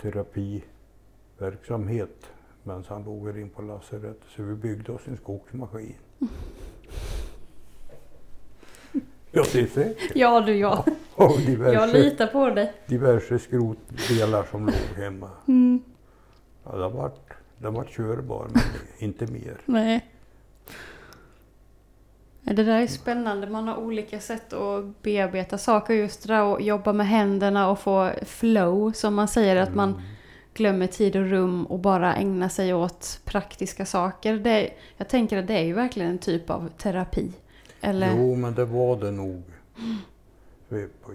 [0.00, 2.32] terapiverksamhet
[2.66, 4.22] medan han låg här in på lasarettet.
[4.36, 5.94] Så vi byggde oss en skogsmaskin.
[9.30, 10.12] Ja, det är säkert.
[10.16, 10.84] Ja du, ja.
[11.14, 12.72] Och Jag diverse, litar på dig.
[12.86, 15.30] diverse skrotdelar som låg hemma.
[15.48, 15.82] Mm.
[16.64, 17.20] Ja, har varit
[17.58, 18.62] den var körbar men
[18.98, 19.56] inte mer.
[19.66, 20.06] Nej.
[22.42, 23.46] Det där är spännande.
[23.46, 25.94] Man har olika sätt att bearbeta saker.
[25.94, 29.56] Just det där att jobba med händerna och få flow som man säger.
[29.56, 30.02] Att man Mm.
[30.56, 34.36] Glömmer tid och rum och bara ägnar sig åt praktiska saker.
[34.36, 37.32] Det, jag tänker att det är ju verkligen en typ av terapi.
[37.80, 38.16] Eller?
[38.16, 39.42] Jo, men det var det nog.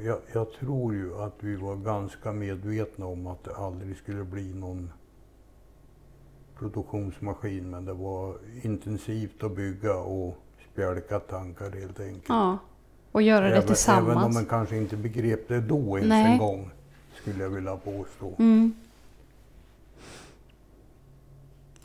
[0.05, 4.53] Jag, jag tror ju att vi var ganska medvetna om att det aldrig skulle bli
[4.53, 4.91] någon
[6.59, 7.69] produktionsmaskin.
[7.69, 10.37] Men det var intensivt att bygga och
[10.71, 12.25] spjälka tankar helt enkelt.
[12.29, 12.57] Ja.
[13.11, 14.35] Och göra det även, även om tillsammans.
[14.35, 16.31] man kanske inte begrep det då ens Nej.
[16.31, 16.71] en gång.
[17.21, 18.33] Skulle jag vilja påstå.
[18.39, 18.73] Mm.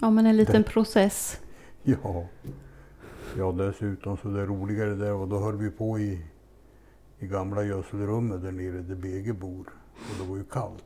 [0.00, 1.40] Ja, men en liten Det- process.
[1.82, 2.26] Ja.
[3.38, 6.24] ja, dessutom så det roligare där och då höll vi på i,
[7.18, 9.66] i gamla gödselrummet där nere där BG bor.
[9.94, 10.84] Och det var ju kallt.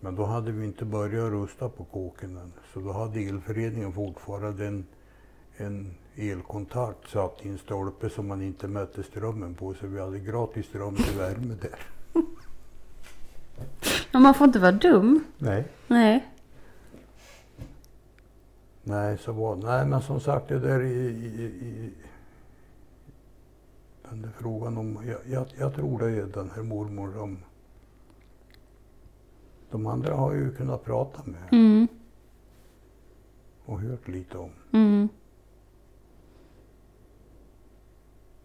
[0.00, 2.52] Men då hade vi inte börjat rusta på kåken än.
[2.74, 4.86] Så då hade elföreningen fortfarande en,
[5.56, 9.74] en elkontakt satt i en stolpe som man inte mätte strömmen på.
[9.74, 11.78] Så vi hade gratis ström till värme där.
[14.10, 15.24] Ja, man får inte vara dum.
[15.38, 15.64] Nej.
[15.86, 16.26] Nej.
[18.88, 21.92] Nej, så var, nej men som sagt det där i, i, i
[24.10, 27.38] den där frågan om, jag, jag, jag tror det är den här mormor som
[29.70, 31.88] de andra har ju kunnat prata med Mm.
[33.64, 34.50] och hört lite om.
[34.72, 35.08] Mm.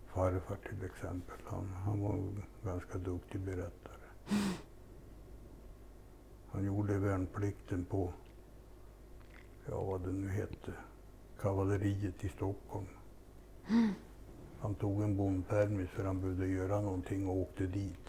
[0.07, 2.19] Farfar till exempel, han, han var
[2.63, 4.07] ganska duktig berättare.
[6.53, 8.13] Han gjorde värnplikten på,
[9.66, 10.74] ja vad det nu hette,
[11.39, 12.88] kavalleriet i Stockholm.
[14.59, 18.07] Han tog en bondpermis för han behövde göra någonting och åkte dit.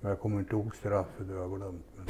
[0.00, 1.84] Men jag kommer inte ihåg straffet, det har jag glömt.
[1.96, 2.06] Men...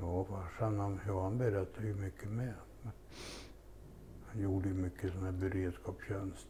[0.00, 2.54] Ja, farsan han, ja, han berättade ju mycket med.
[4.32, 6.48] Han gjorde ju mycket sån här beredskapstjänst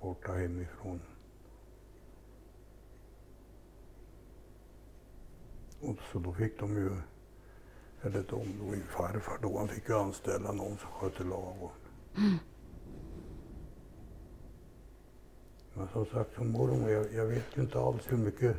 [0.00, 1.00] borta hemifrån.
[5.80, 6.90] Och så då fick de ju,
[8.02, 11.76] eller de, min farfar då, han fick ju anställa någon som skötte ladugården.
[15.74, 18.56] Men som sagt, som mormor, jag, jag vet ju inte alls hur mycket,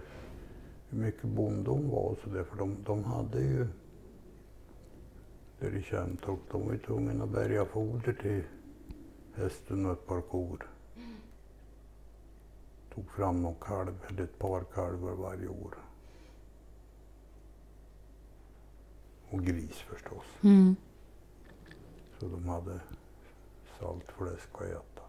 [0.89, 3.67] hur mycket bonde hon var och så där, för de, de hade ju
[5.60, 8.43] där i Kärntorp, de var ju tvungna att bärga foder till
[9.36, 10.68] hästen och ett par kor.
[12.95, 15.78] Tog fram någon kalv, eller ett par kalvar varje år.
[19.30, 20.26] Och gris förstås.
[20.41, 20.76] Mm.
[22.20, 22.80] Så de hade
[23.80, 25.01] saltfläsk att äta.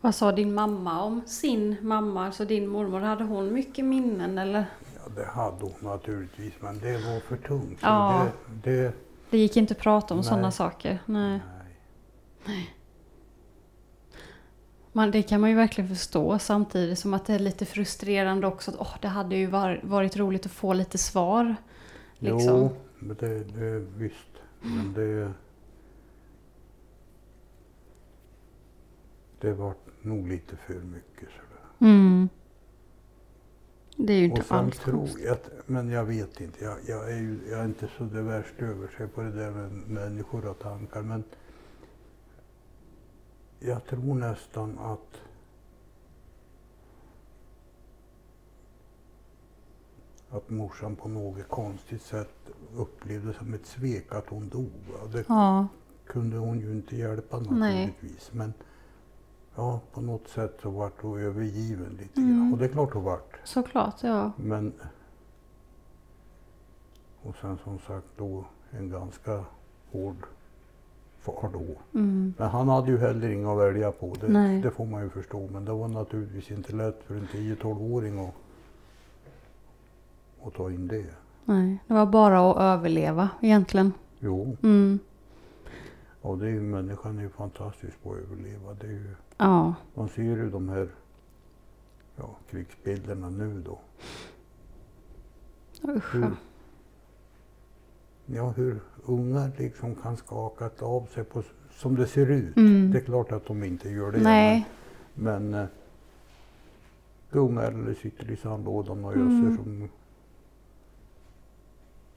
[0.00, 3.00] Vad sa din mamma om sin mamma, alltså din mormor?
[3.00, 4.66] Hade hon mycket minnen eller?
[5.14, 7.78] Det hade hon naturligtvis, men det var för tungt.
[7.82, 8.26] Ja.
[8.62, 8.92] Det, det,
[9.30, 10.98] Det gick inte att prata om sådana saker.
[11.06, 11.40] Nej.
[12.46, 12.74] nej.
[14.92, 18.70] Man, det kan man ju verkligen förstå samtidigt som att det är lite frustrerande också.
[18.70, 21.56] Att, åh, det hade ju var, varit roligt att få lite svar.
[22.18, 22.56] Liksom.
[22.56, 24.28] Jo, men det, det visst.
[24.60, 25.32] Men det...
[29.40, 31.90] Det var nog lite för mycket sådär.
[31.92, 32.28] Mm.
[34.06, 35.36] Det är ju inte alls tror jag,
[35.66, 38.88] men jag vet inte, jag, jag, är ju, jag är inte så det värst över
[38.88, 41.02] sig på det där med människor och tankar.
[41.02, 41.24] Men
[43.60, 45.20] jag tror nästan att
[50.30, 52.34] att morsan på något konstigt sätt
[52.76, 54.70] upplevde som ett svek att hon dog.
[55.12, 55.66] Det Ja,
[56.06, 57.86] kunde hon ju inte hjälpa Nej.
[57.86, 58.30] naturligtvis.
[58.32, 58.52] Men
[59.56, 62.36] ja, på något sätt så vart hon övergiven lite Mm.
[62.38, 62.52] grann.
[62.52, 63.36] Och det är klart hon vart.
[63.44, 64.02] såklart.
[64.02, 64.30] Ja.
[64.36, 64.72] Men...
[67.22, 69.44] Och sen som sagt då en ganska
[69.92, 70.16] hård
[71.20, 71.98] far då.
[71.98, 72.34] Mm.
[72.38, 74.14] Men han hade ju heller inga att välja på.
[74.20, 75.48] Det, det får man ju förstå.
[75.52, 78.34] Men det var naturligtvis inte lätt för en 10-12-åring att,
[80.46, 81.06] att ta in det.
[81.44, 83.92] Nej, det var bara att överleva egentligen.
[84.20, 84.98] Jo, Mm.
[86.22, 88.74] och det är ju, människan är ju fantastisk på att överleva.
[88.80, 89.74] Det är ju, Ja.
[89.94, 90.88] man ser ju de här
[92.16, 93.78] ja, krigsbilderna nu då.
[95.88, 96.14] Usch.
[96.14, 96.30] Hur,
[98.26, 102.56] ja, hur unga liksom kan skaka av sig på, som det ser ut.
[102.56, 102.90] Mm.
[102.90, 104.20] Det är klart att de inte gör det.
[104.22, 104.68] Nej.
[105.14, 105.68] Men, men eh,
[107.30, 109.56] gungar eller sitter i sandlådan och öser Mm.
[109.56, 109.88] som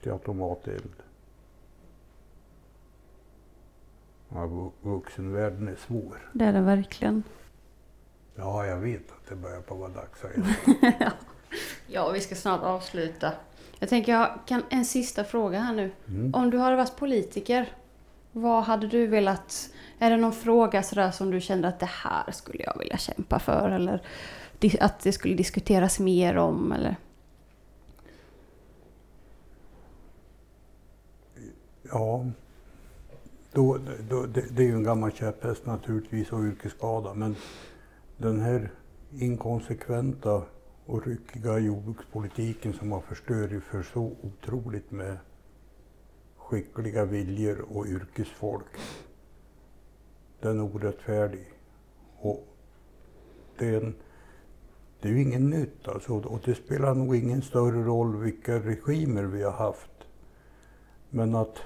[0.02, 0.92] till automateld.
[4.36, 6.30] Ja, vu- vuxenvärlden är svår.
[6.32, 7.22] Det är det verkligen.
[8.34, 11.12] Ja, jag vet att det börjar på att vara dags att.
[11.86, 13.32] Ja, vi ska snart avsluta.
[13.78, 15.92] Jag tänker jag kan en sista fråga här nu.
[16.08, 16.34] Mm.
[16.34, 17.72] Om du hade varit politiker,
[18.32, 19.70] vad hade du velat...
[19.98, 23.38] Är det någon fråga sådär som du kände att det här skulle jag vilja kämpa
[23.38, 23.70] för?
[23.70, 24.02] Eller
[24.80, 26.72] att det skulle diskuteras mer om?
[26.72, 26.96] Eller?
[31.82, 32.24] Ja,
[33.56, 33.78] då,
[34.08, 37.14] då, det, det är ju en gammal käpphäst naturligtvis och yrkesskada.
[37.14, 37.36] Men
[38.16, 38.70] den här
[39.18, 40.42] inkonsekventa
[40.86, 45.18] och ryckiga jordbrukspolitiken som har förstört för så otroligt med
[46.36, 48.76] skickliga viljor och yrkesfolk.
[50.40, 51.46] Den är orättfärdig.
[52.18, 52.46] Och
[53.58, 53.94] det är, en,
[55.00, 56.12] det är ju inget nytt alltså.
[56.12, 59.90] Och det spelar nog ingen större roll vilka regimer vi har haft.
[61.10, 61.58] Men att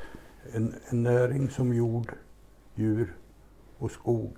[0.53, 2.13] en, en näring som jord,
[2.75, 3.17] djur
[3.79, 4.37] och skog,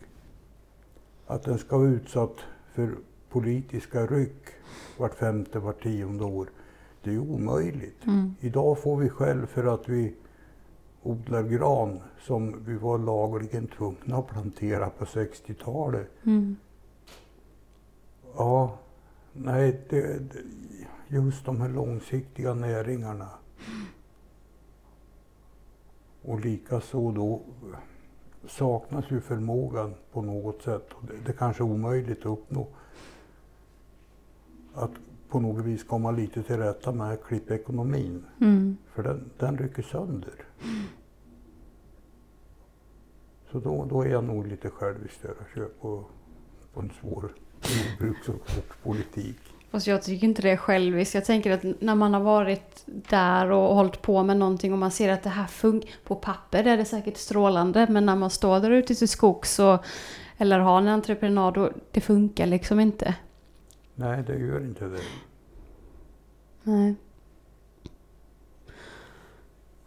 [1.27, 2.37] att den ska vara utsatt
[2.73, 2.95] för
[3.29, 4.47] politiska ryck
[4.99, 6.51] vart femte, vart tionde år,
[7.03, 8.03] det är omöjligt.
[8.41, 10.15] Idag får vi skäll för att vi
[11.03, 16.11] odlar gran som vi var lagligen tvungna att plantera på 60-talet.
[16.27, 16.57] Mm.
[18.37, 18.79] Ja,
[19.33, 20.39] nej, det, det,
[21.09, 23.29] just de här långsiktiga näringarna.
[26.23, 27.41] Och likaså då
[28.49, 30.89] saknas ju förmågan på något sätt.
[31.01, 32.67] Det, det kanske är omöjligt att uppnå.
[34.75, 34.91] Att
[35.29, 38.25] på något vis komma lite till rätta med klippekonomin.
[38.41, 38.77] Mm.
[38.95, 40.35] För den, den rycker sönder.
[43.51, 46.05] Så då, då är jag nog lite självisk där och kör på,
[46.75, 49.52] på en svår jordbruks och skogspolitik.
[49.73, 51.15] Fast jag tycker inte det är själviskt.
[51.15, 54.91] Jag tänker att när man har varit där och hållit på med någonting och man
[54.91, 55.91] ser att det här funkar.
[56.05, 59.61] På papper är det säkert strålande men när man står där ute till skogs
[60.37, 63.15] eller har en entreprenad och det funkar liksom inte.
[63.95, 65.01] Nej, det gör inte det.
[66.63, 66.95] Nej.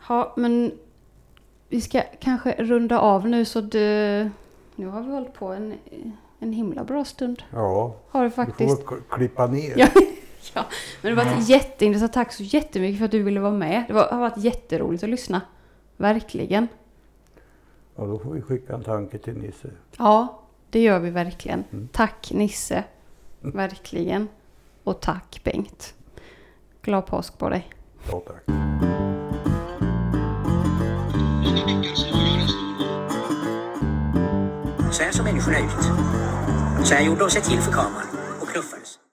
[0.08, 0.72] Ja, men
[1.70, 3.80] vi ska kanske runda av nu så du...
[4.76, 5.74] Nu har vi hållit på en,
[6.40, 7.44] en himla bra stund.
[7.54, 8.80] Ja, Har du du får faktiskt.
[8.80, 9.74] väl k- klippa ner.
[9.78, 9.88] Ja,
[10.54, 10.66] ja,
[11.02, 12.14] men det har varit jätteintressant.
[12.14, 13.84] Tack så jättemycket för att du ville vara med.
[13.88, 15.42] Det var, har varit jätteroligt att lyssna.
[15.98, 16.68] Verkligen.
[17.96, 19.70] Ja, då får vi skicka en tanke till Nisse.
[19.98, 21.64] Ja, det gör vi verkligen.
[21.72, 21.88] Mm.
[21.92, 22.84] Tack Nisse.
[23.42, 24.28] Verkligen.
[24.84, 25.94] Och tack Bengt.
[26.82, 27.70] Glad påsk på dig.
[28.12, 28.56] Ja, tack.
[34.96, 35.84] Så här som människorna ut.
[36.88, 38.08] Så här gjorde de sig till för kameran
[38.42, 39.05] och knuffades.